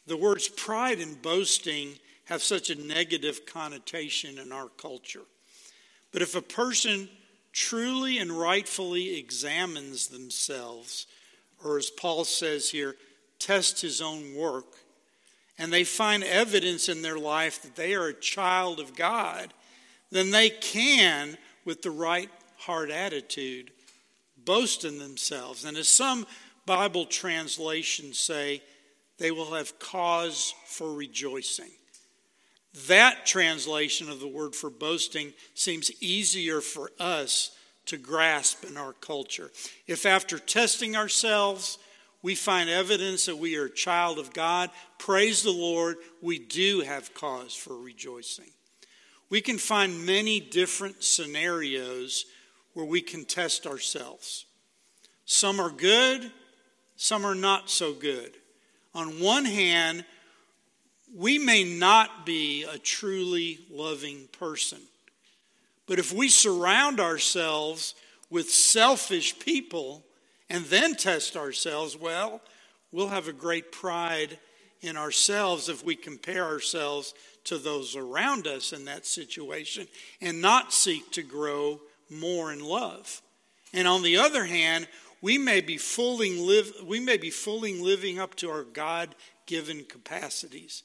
The 0.07 0.17
words 0.17 0.47
pride 0.47 0.99
and 0.99 1.21
boasting 1.21 1.99
have 2.29 2.43
such 2.43 2.69
a 2.69 2.75
negative 2.75 3.43
connotation 3.47 4.37
in 4.37 4.51
our 4.51 4.69
culture. 4.77 5.23
But 6.11 6.21
if 6.21 6.35
a 6.35 6.43
person 6.43 7.09
truly 7.51 8.19
and 8.19 8.31
rightfully 8.31 9.17
examines 9.17 10.07
themselves, 10.07 11.07
or 11.63 11.79
as 11.79 11.89
Paul 11.89 12.23
says 12.25 12.69
here, 12.69 12.95
test 13.39 13.81
his 13.81 13.99
own 13.99 14.35
work, 14.35 14.67
and 15.57 15.73
they 15.73 15.83
find 15.83 16.23
evidence 16.23 16.87
in 16.87 17.01
their 17.01 17.17
life 17.17 17.63
that 17.63 17.75
they 17.75 17.95
are 17.95 18.07
a 18.07 18.13
child 18.13 18.79
of 18.79 18.95
God, 18.95 19.51
then 20.11 20.29
they 20.29 20.51
can, 20.51 21.35
with 21.65 21.81
the 21.81 21.91
right 21.91 22.29
heart 22.57 22.91
attitude, 22.91 23.71
boast 24.45 24.85
in 24.85 24.99
themselves. 24.99 25.65
And 25.65 25.77
as 25.77 25.89
some 25.89 26.27
Bible 26.67 27.05
translations 27.05 28.19
say, 28.19 28.61
they 29.17 29.31
will 29.31 29.53
have 29.55 29.79
cause 29.79 30.53
for 30.67 30.93
rejoicing. 30.93 31.71
That 32.87 33.25
translation 33.25 34.09
of 34.09 34.19
the 34.19 34.27
word 34.27 34.55
for 34.55 34.69
boasting 34.69 35.33
seems 35.53 35.91
easier 36.01 36.61
for 36.61 36.91
us 36.99 37.51
to 37.87 37.97
grasp 37.97 38.63
in 38.63 38.77
our 38.77 38.93
culture. 38.93 39.51
If 39.87 40.05
after 40.05 40.37
testing 40.37 40.95
ourselves, 40.95 41.79
we 42.21 42.35
find 42.35 42.69
evidence 42.69 43.25
that 43.25 43.37
we 43.37 43.55
are 43.55 43.65
a 43.65 43.73
child 43.73 44.19
of 44.19 44.33
God, 44.33 44.69
praise 44.97 45.41
the 45.41 45.51
Lord, 45.51 45.97
we 46.21 46.37
do 46.37 46.81
have 46.81 47.13
cause 47.13 47.55
for 47.55 47.77
rejoicing. 47.77 48.51
We 49.29 49.41
can 49.41 49.57
find 49.57 50.05
many 50.05 50.39
different 50.39 51.03
scenarios 51.03 52.25
where 52.73 52.85
we 52.85 53.01
can 53.01 53.25
test 53.25 53.65
ourselves. 53.65 54.45
Some 55.25 55.59
are 55.59 55.69
good, 55.69 56.31
some 56.95 57.25
are 57.25 57.35
not 57.35 57.69
so 57.69 57.93
good. 57.93 58.33
On 58.93 59.19
one 59.19 59.45
hand, 59.45 60.03
we 61.15 61.39
may 61.39 61.63
not 61.63 62.25
be 62.25 62.63
a 62.63 62.77
truly 62.77 63.59
loving 63.69 64.27
person. 64.31 64.79
But 65.87 65.99
if 65.99 66.13
we 66.13 66.29
surround 66.29 66.99
ourselves 66.99 67.95
with 68.29 68.49
selfish 68.49 69.39
people 69.39 70.05
and 70.49 70.65
then 70.65 70.95
test 70.95 71.35
ourselves, 71.35 71.97
well, 71.97 72.41
we'll 72.91 73.07
have 73.07 73.27
a 73.27 73.33
great 73.33 73.71
pride 73.71 74.37
in 74.81 74.97
ourselves 74.97 75.67
if 75.67 75.83
we 75.83 75.95
compare 75.95 76.45
ourselves 76.45 77.13
to 77.45 77.57
those 77.57 77.95
around 77.95 78.47
us 78.47 78.71
in 78.71 78.85
that 78.85 79.05
situation 79.05 79.87
and 80.21 80.41
not 80.41 80.71
seek 80.71 81.11
to 81.11 81.23
grow 81.23 81.81
more 82.09 82.53
in 82.53 82.63
love. 82.63 83.21
And 83.73 83.87
on 83.87 84.03
the 84.03 84.17
other 84.17 84.45
hand, 84.45 84.87
we 85.21 85.37
may 85.37 85.61
be 85.61 85.77
fully, 85.77 86.39
live, 86.39 86.71
we 86.85 86.99
may 86.99 87.17
be 87.17 87.29
fooling 87.29 87.83
living 87.83 88.19
up 88.19 88.35
to 88.35 88.49
our 88.49 88.63
God-given 88.63 89.85
capacities. 89.85 90.83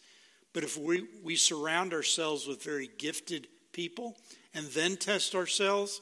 But 0.55 0.63
if 0.63 0.79
we, 0.79 1.05
we 1.23 1.37
surround 1.37 1.93
ourselves 1.93 2.47
with 2.47 2.63
very 2.63 2.89
gifted 2.97 3.49
people 3.73 4.17
and 4.55 4.67
then 4.69 4.97
test 4.97 5.35
ourselves, 5.35 6.01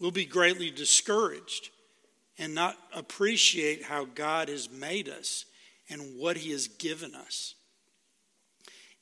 we'll 0.00 0.12
be 0.12 0.24
greatly 0.24 0.70
discouraged 0.70 1.70
and 2.38 2.54
not 2.54 2.78
appreciate 2.94 3.82
how 3.82 4.06
God 4.06 4.48
has 4.48 4.70
made 4.70 5.08
us 5.08 5.44
and 5.90 6.16
what 6.16 6.36
He 6.38 6.52
has 6.52 6.68
given 6.68 7.14
us. 7.14 7.54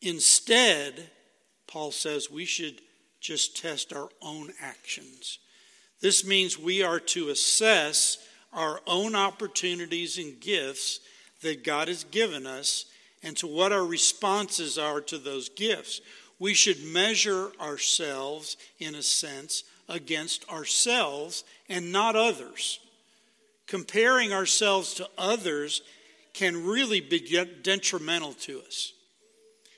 Instead, 0.00 1.10
Paul 1.66 1.92
says 1.92 2.30
we 2.30 2.44
should 2.44 2.80
just 3.20 3.60
test 3.60 3.92
our 3.92 4.08
own 4.22 4.52
actions. 4.60 5.38
This 6.00 6.26
means 6.26 6.58
we 6.58 6.82
are 6.82 7.00
to 7.00 7.28
assess 7.28 8.18
our 8.52 8.80
own 8.86 9.14
opportunities 9.14 10.16
and 10.18 10.40
gifts 10.40 11.00
that 11.42 11.64
God 11.64 11.88
has 11.88 12.04
given 12.04 12.46
us 12.46 12.86
and 13.24 13.36
to 13.38 13.46
what 13.46 13.72
our 13.72 13.84
responses 13.84 14.78
are 14.78 15.00
to 15.00 15.18
those 15.18 15.48
gifts. 15.48 16.02
We 16.38 16.52
should 16.52 16.84
measure 16.84 17.50
ourselves, 17.60 18.58
in 18.78 18.94
a 18.94 19.02
sense, 19.02 19.64
against 19.88 20.48
ourselves 20.50 21.42
and 21.68 21.90
not 21.90 22.16
others. 22.16 22.80
Comparing 23.66 24.32
ourselves 24.32 24.94
to 24.94 25.08
others 25.16 25.80
can 26.34 26.66
really 26.66 27.00
be 27.00 27.20
detrimental 27.62 28.34
to 28.34 28.60
us. 28.60 28.92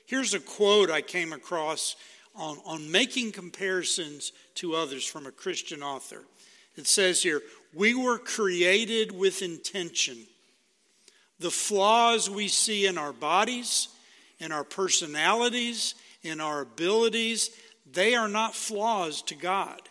Here's 0.05 0.33
a 0.33 0.39
quote 0.39 0.91
I 0.91 1.01
came 1.01 1.31
across 1.31 1.95
on, 2.35 2.57
on 2.65 2.91
making 2.91 3.31
comparisons 3.31 4.33
to 4.55 4.75
others 4.75 5.05
from 5.05 5.25
a 5.25 5.31
Christian 5.31 5.81
author. 5.81 6.23
It 6.75 6.87
says 6.87 7.23
here, 7.23 7.41
We 7.73 7.95
were 7.95 8.17
created 8.17 9.11
with 9.11 9.41
intention 9.41 10.17
the 11.39 11.51
flaws 11.51 12.29
we 12.29 12.47
see 12.47 12.85
in 12.85 12.97
our 12.97 13.13
bodies, 13.13 13.89
in 14.39 14.51
our 14.51 14.63
personalities, 14.63 15.95
in 16.23 16.41
our 16.41 16.61
abilities, 16.61 17.51
they 17.91 18.15
are 18.15 18.27
not 18.27 18.55
flaws 18.55 19.21
to 19.23 19.35
God. 19.35 19.81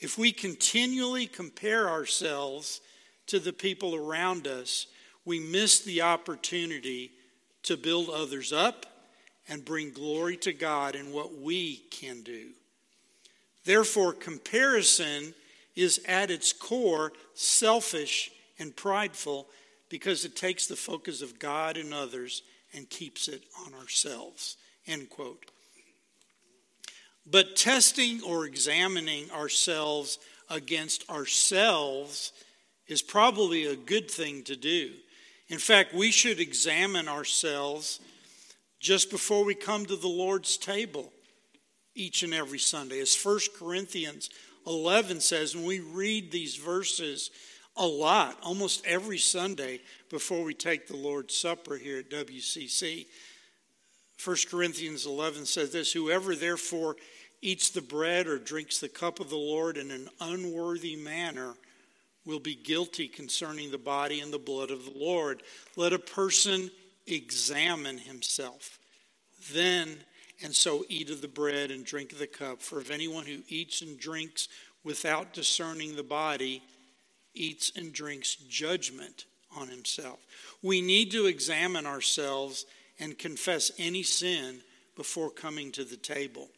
If 0.00 0.18
we 0.18 0.32
continually 0.32 1.26
compare 1.26 1.88
ourselves 1.88 2.80
to 3.26 3.38
the 3.38 3.52
people 3.52 3.94
around 3.94 4.46
us, 4.46 4.86
we 5.24 5.40
miss 5.40 5.80
the 5.80 6.02
opportunity 6.02 7.12
to 7.62 7.76
build 7.76 8.10
others 8.10 8.52
up 8.52 8.86
and 9.48 9.64
bring 9.64 9.92
glory 9.92 10.36
to 10.38 10.52
God 10.52 10.94
in 10.94 11.12
what 11.12 11.38
we 11.38 11.76
can 11.90 12.22
do. 12.22 12.50
Therefore, 13.64 14.12
comparison 14.12 15.34
is 15.74 16.00
at 16.06 16.30
its 16.30 16.52
core 16.52 17.12
selfish 17.34 18.30
and 18.58 18.74
prideful 18.76 19.46
because 19.94 20.24
it 20.24 20.34
takes 20.34 20.66
the 20.66 20.74
focus 20.74 21.22
of 21.22 21.38
God 21.38 21.76
and 21.76 21.94
others 21.94 22.42
and 22.72 22.90
keeps 22.90 23.28
it 23.28 23.44
on 23.64 23.74
ourselves. 23.74 24.56
End 24.88 25.08
quote. 25.08 25.52
But 27.24 27.54
testing 27.54 28.20
or 28.24 28.44
examining 28.44 29.30
ourselves 29.30 30.18
against 30.50 31.08
ourselves 31.08 32.32
is 32.88 33.02
probably 33.02 33.66
a 33.66 33.76
good 33.76 34.10
thing 34.10 34.42
to 34.42 34.56
do. 34.56 34.94
In 35.46 35.58
fact, 35.58 35.94
we 35.94 36.10
should 36.10 36.40
examine 36.40 37.06
ourselves 37.06 38.00
just 38.80 39.12
before 39.12 39.44
we 39.44 39.54
come 39.54 39.86
to 39.86 39.94
the 39.94 40.08
Lord's 40.08 40.56
table 40.56 41.12
each 41.94 42.24
and 42.24 42.34
every 42.34 42.58
Sunday. 42.58 42.98
As 42.98 43.16
1 43.16 43.38
Corinthians 43.56 44.28
11 44.66 45.20
says, 45.20 45.54
when 45.54 45.66
we 45.66 45.78
read 45.78 46.32
these 46.32 46.56
verses, 46.56 47.30
a 47.76 47.86
lot, 47.86 48.38
almost 48.42 48.84
every 48.86 49.18
Sunday 49.18 49.80
before 50.10 50.44
we 50.44 50.54
take 50.54 50.86
the 50.86 50.96
Lord's 50.96 51.36
Supper 51.36 51.76
here 51.76 51.98
at 51.98 52.10
WCC. 52.10 53.06
1 54.24 54.36
Corinthians 54.50 55.06
11 55.06 55.46
says 55.46 55.72
this 55.72 55.92
Whoever 55.92 56.36
therefore 56.36 56.96
eats 57.42 57.70
the 57.70 57.82
bread 57.82 58.26
or 58.26 58.38
drinks 58.38 58.78
the 58.78 58.88
cup 58.88 59.20
of 59.20 59.28
the 59.28 59.36
Lord 59.36 59.76
in 59.76 59.90
an 59.90 60.08
unworthy 60.20 60.96
manner 60.96 61.54
will 62.24 62.40
be 62.40 62.54
guilty 62.54 63.06
concerning 63.06 63.70
the 63.70 63.78
body 63.78 64.20
and 64.20 64.32
the 64.32 64.38
blood 64.38 64.70
of 64.70 64.84
the 64.84 64.98
Lord. 64.98 65.42
Let 65.76 65.92
a 65.92 65.98
person 65.98 66.70
examine 67.06 67.98
himself. 67.98 68.78
Then 69.52 69.98
and 70.42 70.54
so 70.54 70.84
eat 70.88 71.10
of 71.10 71.20
the 71.20 71.28
bread 71.28 71.70
and 71.70 71.84
drink 71.84 72.12
of 72.12 72.18
the 72.18 72.26
cup. 72.26 72.62
For 72.62 72.80
if 72.80 72.90
anyone 72.90 73.26
who 73.26 73.38
eats 73.48 73.82
and 73.82 73.98
drinks 73.98 74.48
without 74.82 75.32
discerning 75.32 75.96
the 75.96 76.02
body, 76.02 76.62
eats 77.34 77.72
and 77.76 77.92
drinks 77.92 78.36
judgment 78.48 79.26
on 79.56 79.68
himself. 79.68 80.18
We 80.62 80.80
need 80.80 81.10
to 81.12 81.26
examine 81.26 81.86
ourselves 81.86 82.66
and 82.98 83.18
confess 83.18 83.70
any 83.78 84.02
sin 84.02 84.60
before 84.96 85.30
coming 85.30 85.72
to 85.72 85.84
the 85.84 85.96
table. 85.96 86.48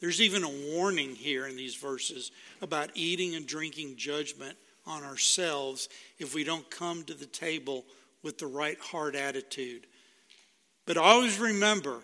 There's 0.00 0.20
even 0.20 0.44
a 0.44 0.74
warning 0.74 1.14
here 1.14 1.46
in 1.46 1.56
these 1.56 1.74
verses 1.74 2.30
about 2.60 2.90
eating 2.94 3.34
and 3.34 3.46
drinking 3.46 3.96
judgment 3.96 4.56
on 4.86 5.02
ourselves 5.02 5.88
if 6.18 6.34
we 6.34 6.44
don't 6.44 6.70
come 6.70 7.02
to 7.04 7.14
the 7.14 7.26
table 7.26 7.84
with 8.22 8.38
the 8.38 8.46
right 8.46 8.78
heart 8.78 9.14
attitude. 9.14 9.86
But 10.84 10.96
always 10.96 11.38
remember 11.38 12.00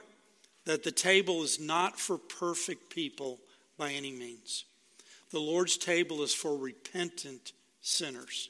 that 0.65 0.83
the 0.83 0.93
table 0.93 1.43
is 1.43 1.61
not 1.61 1.99
for 1.99 2.19
perfect 2.19 2.91
people 2.91 3.39
by 3.77 3.93
any 3.93 4.13
means. 4.13 4.65
The 5.31 5.41
Lord's 5.41 5.77
table 5.77 6.23
is 6.23 6.35
for 6.35 6.57
repentant 6.57 7.53
sinners. 7.83 8.49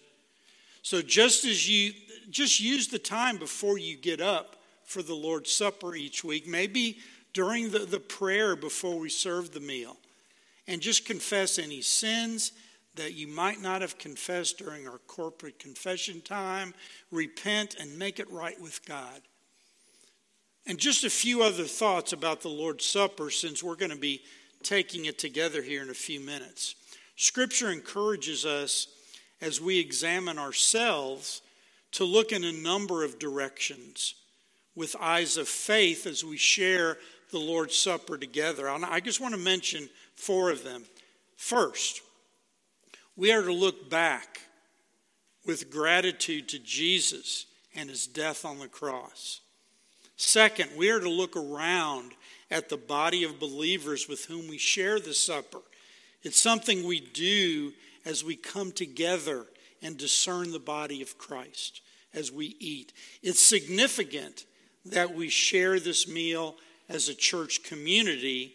So 0.82 1.02
just 1.02 1.44
as 1.44 1.68
you 1.68 1.92
just 2.30 2.60
use 2.60 2.88
the 2.88 2.98
time 2.98 3.36
before 3.36 3.78
you 3.78 3.96
get 3.96 4.20
up 4.20 4.56
for 4.84 5.02
the 5.02 5.14
Lord's 5.14 5.50
Supper 5.50 5.94
each 5.94 6.22
week, 6.22 6.46
maybe 6.46 6.98
during 7.32 7.70
the, 7.70 7.80
the 7.80 8.00
prayer 8.00 8.54
before 8.54 8.98
we 8.98 9.08
serve 9.08 9.52
the 9.52 9.60
meal, 9.60 9.96
and 10.68 10.80
just 10.80 11.04
confess 11.04 11.58
any 11.58 11.80
sins 11.80 12.52
that 12.94 13.14
you 13.14 13.26
might 13.26 13.60
not 13.60 13.80
have 13.80 13.98
confessed 13.98 14.58
during 14.58 14.86
our 14.86 14.98
corporate 14.98 15.58
confession 15.58 16.20
time. 16.20 16.74
Repent 17.10 17.76
and 17.80 17.98
make 17.98 18.20
it 18.20 18.30
right 18.30 18.60
with 18.60 18.84
God. 18.86 19.22
And 20.66 20.78
just 20.78 21.02
a 21.02 21.10
few 21.10 21.42
other 21.42 21.64
thoughts 21.64 22.12
about 22.12 22.42
the 22.42 22.48
Lord's 22.48 22.84
Supper 22.84 23.30
since 23.30 23.62
we're 23.62 23.76
going 23.76 23.90
to 23.90 23.96
be 23.96 24.22
taking 24.62 25.06
it 25.06 25.18
together 25.18 25.62
here 25.62 25.82
in 25.82 25.90
a 25.90 25.94
few 25.94 26.20
minutes. 26.20 26.76
Scripture 27.16 27.70
encourages 27.70 28.44
us 28.46 28.86
as 29.42 29.60
we 29.60 29.78
examine 29.78 30.38
ourselves 30.38 31.42
to 31.90 32.04
look 32.04 32.32
in 32.32 32.44
a 32.44 32.52
number 32.52 33.04
of 33.04 33.18
directions 33.18 34.14
with 34.74 34.96
eyes 34.98 35.36
of 35.36 35.48
faith 35.48 36.06
as 36.06 36.24
we 36.24 36.38
share 36.38 36.96
the 37.32 37.38
Lord's 37.38 37.76
Supper 37.76 38.16
together. 38.16 38.70
I 38.70 39.00
just 39.00 39.20
want 39.20 39.34
to 39.34 39.40
mention 39.40 39.90
four 40.14 40.50
of 40.50 40.64
them. 40.64 40.84
First, 41.36 42.00
we 43.16 43.32
are 43.32 43.42
to 43.42 43.52
look 43.52 43.90
back 43.90 44.40
with 45.44 45.70
gratitude 45.70 46.48
to 46.50 46.58
Jesus 46.58 47.46
and 47.74 47.90
his 47.90 48.06
death 48.06 48.44
on 48.44 48.58
the 48.58 48.68
cross. 48.68 49.40
Second, 50.16 50.70
we 50.76 50.88
are 50.88 51.00
to 51.00 51.10
look 51.10 51.36
around 51.36 52.12
at 52.50 52.68
the 52.68 52.76
body 52.76 53.24
of 53.24 53.40
believers 53.40 54.08
with 54.08 54.26
whom 54.26 54.46
we 54.48 54.56
share 54.56 55.00
the 55.00 55.14
supper. 55.14 55.62
It's 56.22 56.40
something 56.40 56.86
we 56.86 57.00
do 57.00 57.72
as 58.04 58.24
we 58.24 58.36
come 58.36 58.72
together 58.72 59.46
and 59.82 59.96
discern 59.96 60.52
the 60.52 60.58
body 60.58 61.02
of 61.02 61.18
Christ 61.18 61.80
as 62.14 62.30
we 62.30 62.56
eat. 62.58 62.92
It's 63.22 63.40
significant 63.40 64.44
that 64.84 65.14
we 65.14 65.28
share 65.28 65.78
this 65.78 66.08
meal 66.08 66.56
as 66.88 67.08
a 67.08 67.14
church 67.14 67.62
community 67.62 68.54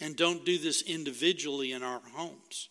and 0.00 0.16
don't 0.16 0.44
do 0.44 0.58
this 0.58 0.82
individually 0.82 1.72
in 1.72 1.82
our 1.82 2.00
homes. 2.14 2.68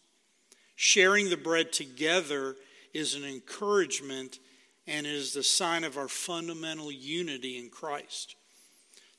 Sharing 0.75 1.29
the 1.29 1.37
bread 1.37 1.71
together 1.71 2.55
is 2.93 3.15
an 3.15 3.23
encouragement 3.23 4.39
and 4.87 5.07
is 5.07 5.33
the 5.33 5.43
sign 5.43 5.83
of 5.83 5.97
our 5.97 6.07
fundamental 6.07 6.91
unity 6.91 7.57
in 7.57 7.69
Christ. 7.69 8.35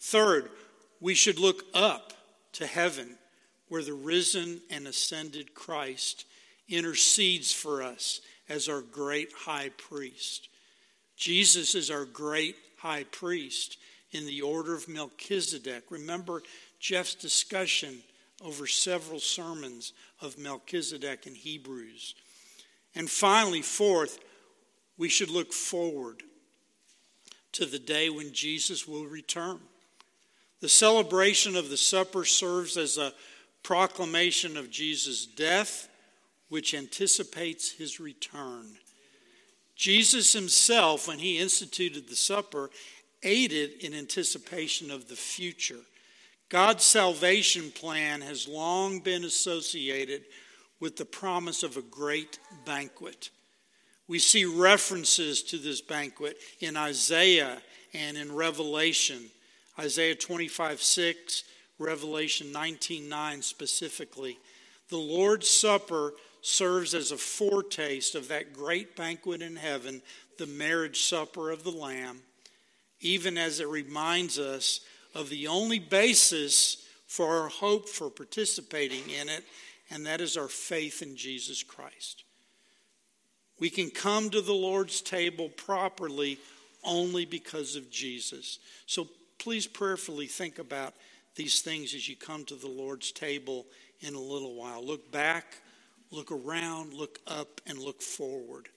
Third, 0.00 0.50
we 1.00 1.14
should 1.14 1.38
look 1.38 1.64
up 1.74 2.12
to 2.52 2.66
heaven 2.66 3.18
where 3.68 3.82
the 3.82 3.92
risen 3.92 4.61
and 4.70 4.86
ascended 4.86 5.54
Christ 5.54 6.24
intercedes 6.69 7.53
for 7.53 7.83
us 7.83 8.21
as 8.49 8.69
our 8.69 8.81
great 8.81 9.33
high 9.33 9.71
priest. 9.77 10.49
Jesus 11.17 11.75
is 11.75 11.91
our 11.91 12.05
great 12.05 12.57
high 12.79 13.05
priest 13.05 13.79
in 14.12 14.27
the 14.27 14.43
order 14.43 14.75
of 14.75 14.89
Melchizedek. 14.89 15.85
Remember 15.91 16.43
Jeff's 16.79 17.14
discussion 17.14 17.99
over 18.45 18.67
several 18.67 19.19
sermons 19.19 19.93
of 20.21 20.39
Melchizedek 20.39 21.27
in 21.27 21.35
Hebrews. 21.35 22.14
And 22.95 23.11
finally, 23.11 23.62
fourth, 23.62 24.19
we 24.99 25.09
should 25.09 25.31
look 25.31 25.53
forward 25.53 26.23
to 27.53 27.67
the 27.67 27.79
day 27.79 28.11
when 28.11 28.33
Jesus 28.33 28.87
will 28.87 29.07
return. 29.07 29.61
The 30.61 30.69
celebration 30.69 31.57
of 31.57 31.69
the 31.69 31.77
supper 31.77 32.25
serves 32.25 32.77
as 32.77 32.99
a 32.99 33.12
proclamation 33.62 34.57
of 34.57 34.71
Jesus' 34.71 35.27
death, 35.27 35.89
which 36.49 36.74
anticipates 36.74 37.72
his 37.72 37.99
return. 38.01 38.66
Jesus 39.74 40.32
himself, 40.32 41.07
when 41.07 41.18
he 41.18 41.38
instituted 41.38 42.09
the 42.09 42.16
supper, 42.16 42.70
aided 43.22 43.82
in 43.84 43.94
anticipation 43.94 44.90
of 44.90 45.09
the 45.09 45.16
future. 45.16 45.80
God's 46.49 46.84
salvation 46.84 47.70
plan 47.72 48.20
has 48.20 48.47
long 48.47 49.01
been 49.01 49.24
associated 49.24 50.22
with 50.78 50.97
the 50.97 51.05
promise 51.05 51.62
of 51.62 51.76
a 51.76 51.82
great 51.82 52.38
banquet. 52.64 53.30
We 54.09 54.18
see 54.18 54.44
references 54.44 55.42
to 55.44 55.59
this 55.59 55.80
banquet 55.80 56.38
in 56.61 56.76
Isaiah 56.76 57.61
and 57.92 58.16
in 58.16 58.32
Revelation. 58.32 59.30
Isaiah 59.78 60.14
25 60.14 60.80
6, 60.80 61.44
Revelation 61.78 62.53
19 62.53 63.09
9 63.09 63.42
specifically. 63.42 64.38
The 64.88 64.97
Lord's 64.97 65.51
Supper 65.51 66.12
serves 66.47 66.94
as 66.94 67.11
a 67.11 67.16
foretaste 67.16 68.14
of 68.14 68.28
that 68.28 68.53
great 68.53 68.94
banquet 68.94 69.42
in 69.42 69.57
heaven, 69.57 70.01
the 70.38 70.47
marriage 70.47 71.03
supper 71.03 71.51
of 71.51 71.64
the 71.64 71.72
Lamb, 71.72 72.20
even 73.01 73.36
as 73.36 73.59
it 73.59 73.66
reminds 73.66 74.38
us 74.38 74.80
of 75.12 75.28
the 75.28 75.49
only 75.49 75.80
basis 75.80 76.86
for 77.09 77.42
our 77.42 77.49
hope 77.49 77.88
for 77.88 78.09
participating 78.11 79.11
in 79.11 79.28
it, 79.28 79.44
and 79.90 80.07
that 80.07 80.20
is 80.20 80.36
our 80.36 80.47
faith 80.47 81.03
in 81.03 81.16
Jesus 81.16 81.64
Christ. 81.64 82.22
We 83.59 83.68
can 83.68 83.90
come 83.90 84.30
to 84.30 84.40
the 84.40 84.53
Lord's 84.53 85.01
table 85.01 85.49
properly 85.49 86.38
only 86.84 87.24
because 87.24 87.74
of 87.74 87.90
Jesus. 87.90 88.61
So 88.86 89.09
please 89.38 89.66
prayerfully 89.66 90.26
think 90.26 90.61
about 90.61 90.94
these 91.34 91.61
things 91.61 91.92
as 91.92 92.09
you 92.09 92.14
come 92.14 92.44
to 92.44 92.55
the 92.55 92.68
Lord's 92.68 93.11
table 93.11 93.66
in 94.01 94.14
a 94.14 94.20
little 94.20 94.55
while. 94.55 94.84
Look 94.84 95.11
back 95.11 95.57
look 96.11 96.30
around, 96.30 96.94
look 96.94 97.18
up, 97.26 97.61
and 97.66 97.78
look 97.78 98.02
forward. 98.02 98.68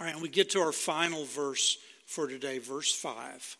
All 0.00 0.06
right, 0.06 0.14
and 0.14 0.22
we 0.22 0.28
get 0.28 0.50
to 0.50 0.60
our 0.60 0.72
final 0.72 1.24
verse 1.24 1.78
for 2.06 2.26
today, 2.26 2.58
verse 2.58 2.94
5. 2.94 3.56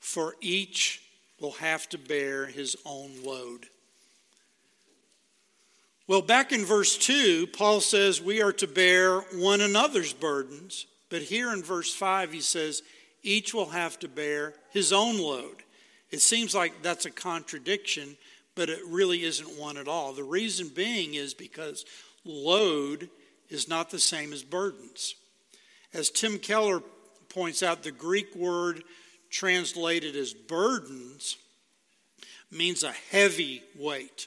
For 0.00 0.34
each 0.40 1.02
will 1.40 1.52
have 1.52 1.88
to 1.90 1.98
bear 1.98 2.46
his 2.46 2.76
own 2.84 3.22
load. 3.24 3.66
Well, 6.08 6.22
back 6.22 6.52
in 6.52 6.64
verse 6.64 6.96
2, 6.96 7.48
Paul 7.48 7.80
says 7.80 8.22
we 8.22 8.40
are 8.40 8.52
to 8.52 8.68
bear 8.68 9.20
one 9.34 9.60
another's 9.60 10.12
burdens. 10.12 10.86
But 11.08 11.22
here 11.22 11.52
in 11.52 11.62
verse 11.62 11.92
5, 11.92 12.32
he 12.32 12.40
says 12.40 12.82
each 13.22 13.52
will 13.52 13.70
have 13.70 13.98
to 14.00 14.08
bear 14.08 14.54
his 14.70 14.92
own 14.92 15.18
load. 15.18 15.64
It 16.10 16.20
seems 16.20 16.54
like 16.54 16.82
that's 16.82 17.06
a 17.06 17.10
contradiction 17.10 18.16
but 18.56 18.68
it 18.68 18.80
really 18.88 19.22
isn't 19.22 19.58
one 19.58 19.76
at 19.76 19.86
all. 19.86 20.12
The 20.12 20.24
reason 20.24 20.68
being 20.68 21.14
is 21.14 21.34
because 21.34 21.84
load 22.24 23.08
is 23.48 23.68
not 23.68 23.90
the 23.90 24.00
same 24.00 24.32
as 24.32 24.42
burdens. 24.42 25.14
As 25.94 26.10
Tim 26.10 26.38
Keller 26.38 26.82
points 27.28 27.62
out, 27.62 27.84
the 27.84 27.92
Greek 27.92 28.34
word 28.34 28.82
translated 29.30 30.16
as 30.16 30.32
burdens 30.32 31.36
means 32.50 32.82
a 32.82 32.92
heavy 33.10 33.62
weight. 33.78 34.26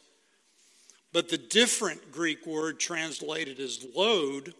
But 1.11 1.29
the 1.29 1.37
different 1.37 2.11
Greek 2.11 2.45
word 2.45 2.79
translated 2.79 3.59
as 3.59 3.85
load 3.95 4.53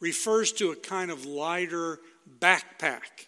refers 0.00 0.50
to 0.52 0.72
a 0.72 0.76
kind 0.76 1.10
of 1.10 1.24
lighter 1.24 2.00
backpack. 2.40 3.26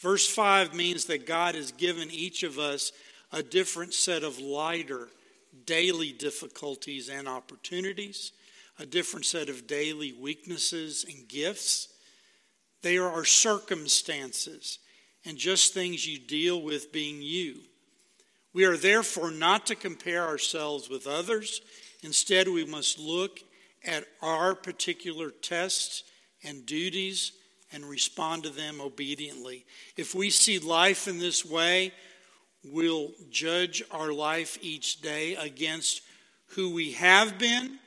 Verse 0.00 0.26
5 0.28 0.74
means 0.74 1.04
that 1.04 1.26
God 1.26 1.54
has 1.54 1.70
given 1.70 2.10
each 2.10 2.42
of 2.42 2.58
us 2.58 2.92
a 3.32 3.42
different 3.42 3.94
set 3.94 4.22
of 4.22 4.38
lighter 4.38 5.08
daily 5.64 6.12
difficulties 6.12 7.08
and 7.08 7.28
opportunities, 7.28 8.32
a 8.78 8.86
different 8.86 9.26
set 9.26 9.48
of 9.48 9.66
daily 9.66 10.12
weaknesses 10.12 11.04
and 11.08 11.28
gifts. 11.28 11.88
They 12.82 12.96
are 12.96 13.10
our 13.10 13.24
circumstances 13.24 14.78
and 15.24 15.36
just 15.36 15.74
things 15.74 16.06
you 16.06 16.18
deal 16.18 16.62
with 16.62 16.92
being 16.92 17.20
you. 17.20 17.56
We 18.54 18.64
are 18.64 18.76
therefore 18.76 19.30
not 19.30 19.66
to 19.66 19.74
compare 19.74 20.26
ourselves 20.26 20.88
with 20.88 21.06
others. 21.06 21.60
Instead, 22.02 22.48
we 22.48 22.64
must 22.64 22.98
look 22.98 23.40
at 23.84 24.04
our 24.22 24.54
particular 24.54 25.30
tests 25.30 26.04
and 26.42 26.64
duties 26.64 27.32
and 27.72 27.84
respond 27.84 28.44
to 28.44 28.50
them 28.50 28.80
obediently. 28.80 29.66
If 29.96 30.14
we 30.14 30.30
see 30.30 30.58
life 30.58 31.06
in 31.06 31.18
this 31.18 31.44
way, 31.44 31.92
we'll 32.72 33.10
judge 33.30 33.82
our 33.90 34.12
life 34.12 34.58
each 34.60 35.00
day 35.00 35.34
against 35.36 36.02
who 36.48 36.72
we 36.74 36.92
have 36.92 37.38
been 37.38 37.78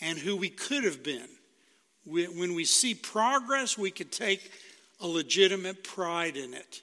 and 0.00 0.18
who 0.18 0.36
we 0.36 0.48
could 0.48 0.84
have 0.84 1.02
been. 1.02 1.28
When 2.06 2.54
we 2.54 2.64
see 2.64 2.94
progress, 2.94 3.76
we 3.76 3.90
could 3.90 4.10
take 4.10 4.50
a 5.00 5.06
legitimate 5.06 5.84
pride 5.84 6.36
in 6.36 6.54
it, 6.54 6.82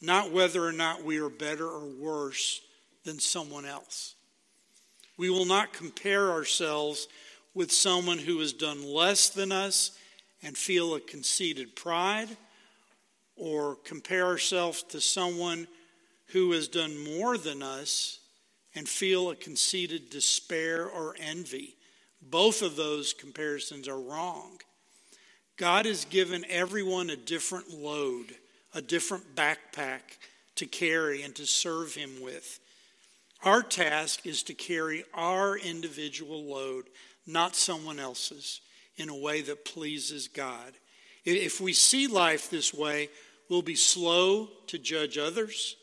not 0.00 0.32
whether 0.32 0.64
or 0.64 0.72
not 0.72 1.04
we 1.04 1.18
are 1.18 1.28
better 1.28 1.66
or 1.66 1.86
worse 1.86 2.60
than 3.04 3.18
someone 3.18 3.64
else. 3.64 4.14
We 5.16 5.30
will 5.30 5.46
not 5.46 5.72
compare 5.72 6.30
ourselves 6.30 7.08
with 7.54 7.72
someone 7.72 8.18
who 8.18 8.38
has 8.38 8.52
done 8.52 8.84
less 8.86 9.28
than 9.28 9.50
us 9.50 9.96
and 10.42 10.56
feel 10.56 10.94
a 10.94 11.00
conceited 11.00 11.74
pride 11.74 12.28
or 13.36 13.76
compare 13.84 14.26
ourselves 14.26 14.82
to 14.84 15.00
someone 15.00 15.66
who 16.28 16.52
has 16.52 16.68
done 16.68 16.98
more 17.18 17.38
than 17.38 17.62
us 17.62 18.18
and 18.74 18.88
feel 18.88 19.30
a 19.30 19.36
conceited 19.36 20.10
despair 20.10 20.86
or 20.86 21.16
envy. 21.18 21.76
Both 22.20 22.62
of 22.62 22.76
those 22.76 23.12
comparisons 23.12 23.88
are 23.88 24.00
wrong. 24.00 24.60
God 25.56 25.86
has 25.86 26.04
given 26.04 26.44
everyone 26.48 27.08
a 27.10 27.16
different 27.16 27.70
load, 27.70 28.34
a 28.74 28.82
different 28.82 29.34
backpack 29.34 30.00
to 30.56 30.66
carry 30.66 31.22
and 31.22 31.34
to 31.36 31.46
serve 31.46 31.94
Him 31.94 32.20
with. 32.22 32.60
Our 33.42 33.62
task 33.62 34.26
is 34.26 34.42
to 34.44 34.54
carry 34.54 35.04
our 35.14 35.56
individual 35.56 36.44
load, 36.44 36.86
not 37.26 37.56
someone 37.56 37.98
else's, 37.98 38.60
in 38.96 39.08
a 39.08 39.16
way 39.16 39.42
that 39.42 39.64
pleases 39.64 40.28
God. 40.28 40.72
If 41.24 41.60
we 41.60 41.72
see 41.72 42.06
life 42.06 42.50
this 42.50 42.72
way, 42.72 43.08
we'll 43.48 43.62
be 43.62 43.76
slow 43.76 44.48
to 44.66 44.78
judge 44.78 45.18
others, 45.18 45.76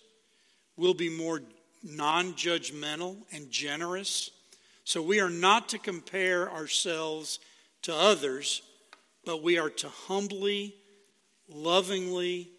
we'll 0.78 0.94
be 0.94 1.10
more 1.10 1.42
non 1.84 2.34
judgmental 2.34 3.18
and 3.32 3.52
generous. 3.52 4.32
So 4.86 5.02
we 5.02 5.20
are 5.20 5.30
not 5.30 5.70
to 5.70 5.78
compare 5.78 6.52
ourselves 6.52 7.40
to 7.84 7.96
others, 7.96 8.62
but 9.26 9.42
we 9.42 9.58
are 9.58 9.70
to 9.70 9.88
humbly, 9.88 10.76
lovingly, 11.48 12.50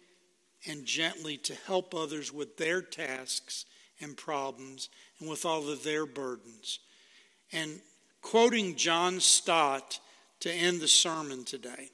and 0.67 0.85
gently 0.85 1.37
to 1.37 1.53
help 1.67 1.93
others 1.93 2.33
with 2.33 2.57
their 2.57 2.81
tasks 2.81 3.65
and 4.01 4.17
problems 4.17 4.89
and 5.19 5.29
with 5.29 5.45
all 5.45 5.69
of 5.69 5.83
their 5.83 6.05
burdens. 6.05 6.79
And 7.51 7.79
quoting 8.21 8.75
John 8.75 9.19
Stott 9.19 9.99
to 10.39 10.51
end 10.51 10.81
the 10.81 10.87
sermon 10.87 11.45
today. 11.45 11.91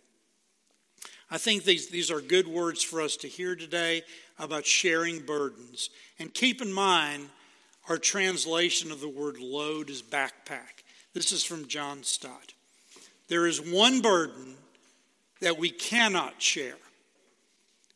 I 1.32 1.38
think 1.38 1.64
these, 1.64 1.88
these 1.88 2.12
are 2.12 2.20
good 2.20 2.48
words 2.48 2.84
for 2.84 3.02
us 3.02 3.16
to 3.18 3.28
hear 3.30 3.56
today 3.56 4.04
about 4.38 4.66
sharing 4.66 5.20
burdens. 5.20 5.90
And 6.20 6.34
keep 6.34 6.62
in 6.62 6.74
mind, 6.74 7.30
our 7.88 7.98
translation 7.98 8.92
of 8.92 9.00
the 9.00 9.08
word 9.08 9.40
load 9.40 9.90
is 9.90 10.02
backpack. 10.02 10.84
This 11.14 11.32
is 11.32 11.42
from 11.42 11.70
John 11.70 12.04
Stott. 12.04 12.54
There 13.30 13.48
is 13.48 13.62
one 13.62 14.02
burden 14.02 14.56
that 15.40 15.58
we 15.58 15.70
cannot 15.70 16.42
share, 16.42 16.76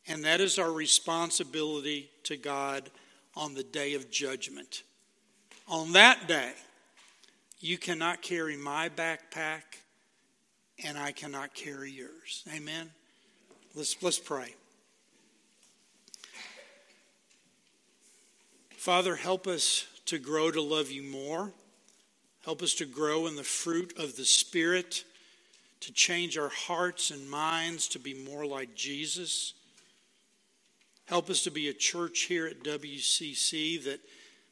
and 0.07 0.23
that 0.23 0.39
is 0.39 0.57
our 0.57 0.71
responsibility 0.71 2.09
to 2.23 2.37
God 2.37 2.89
on 3.35 3.53
the 3.53 3.63
day 3.63 3.95
of 3.95 4.09
judgment. 4.09 4.83
On 5.67 5.91
that 5.91 6.25
day, 6.27 6.53
you 7.59 7.77
cannot 7.77 8.21
carry 8.21 8.55
my 8.55 8.87
backpack, 8.87 9.63
and 10.85 10.97
I 10.97 11.11
cannot 11.11 11.53
carry 11.53 11.91
yours. 11.91 12.45
Amen? 12.55 12.91
Let's, 13.75 14.01
let's 14.01 14.19
pray. 14.19 14.55
Father, 18.77 19.15
help 19.15 19.47
us 19.47 19.85
to 20.05 20.17
grow 20.17 20.49
to 20.49 20.61
love 20.61 20.91
you 20.91 21.03
more. 21.03 21.51
Help 22.45 22.61
us 22.61 22.73
to 22.75 22.85
grow 22.85 23.27
in 23.27 23.35
the 23.35 23.43
fruit 23.43 23.93
of 23.97 24.15
the 24.15 24.23
Spirit, 24.23 25.03
to 25.81 25.91
change 25.91 26.37
our 26.37 26.49
hearts 26.49 27.11
and 27.11 27.29
minds 27.29 27.89
to 27.89 27.99
be 27.99 28.13
more 28.13 28.45
like 28.45 28.75
Jesus. 28.75 29.55
Help 31.05 31.29
us 31.29 31.43
to 31.43 31.51
be 31.51 31.67
a 31.67 31.73
church 31.73 32.21
here 32.21 32.47
at 32.47 32.63
WCC 32.63 33.83
that 33.83 33.99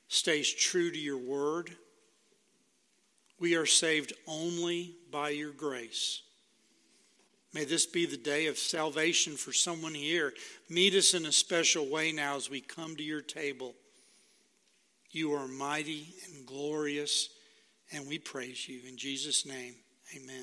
stays 0.10 0.52
true 0.52 0.92
to 0.92 1.00
your 1.00 1.18
word. 1.18 1.78
We 3.40 3.56
are 3.56 3.66
saved 3.66 4.12
only 4.28 4.96
by 5.10 5.30
your 5.30 5.52
grace. 5.52 6.24
May 7.54 7.66
this 7.66 7.86
be 7.86 8.08
the 8.08 8.18
day 8.18 8.48
of 8.48 8.58
salvation 8.58 9.36
for 9.36 9.54
someone 9.54 9.94
here. 9.94 10.34
Meet 10.70 10.96
us 10.96 11.14
in 11.14 11.28
a 11.28 11.32
special 11.32 11.88
way 11.88 12.12
now 12.12 12.36
as 12.36 12.50
we 12.50 12.62
come 12.62 12.96
to 12.96 13.04
your 13.04 13.22
table. 13.22 13.76
You 15.12 15.34
are 15.34 15.48
mighty 15.48 16.08
and 16.26 16.48
glorious, 16.48 17.30
and 17.92 18.08
we 18.08 18.18
praise 18.18 18.68
you. 18.68 18.80
In 18.88 18.98
Jesus' 18.98 19.46
name, 19.46 19.76
amen. 20.16 20.42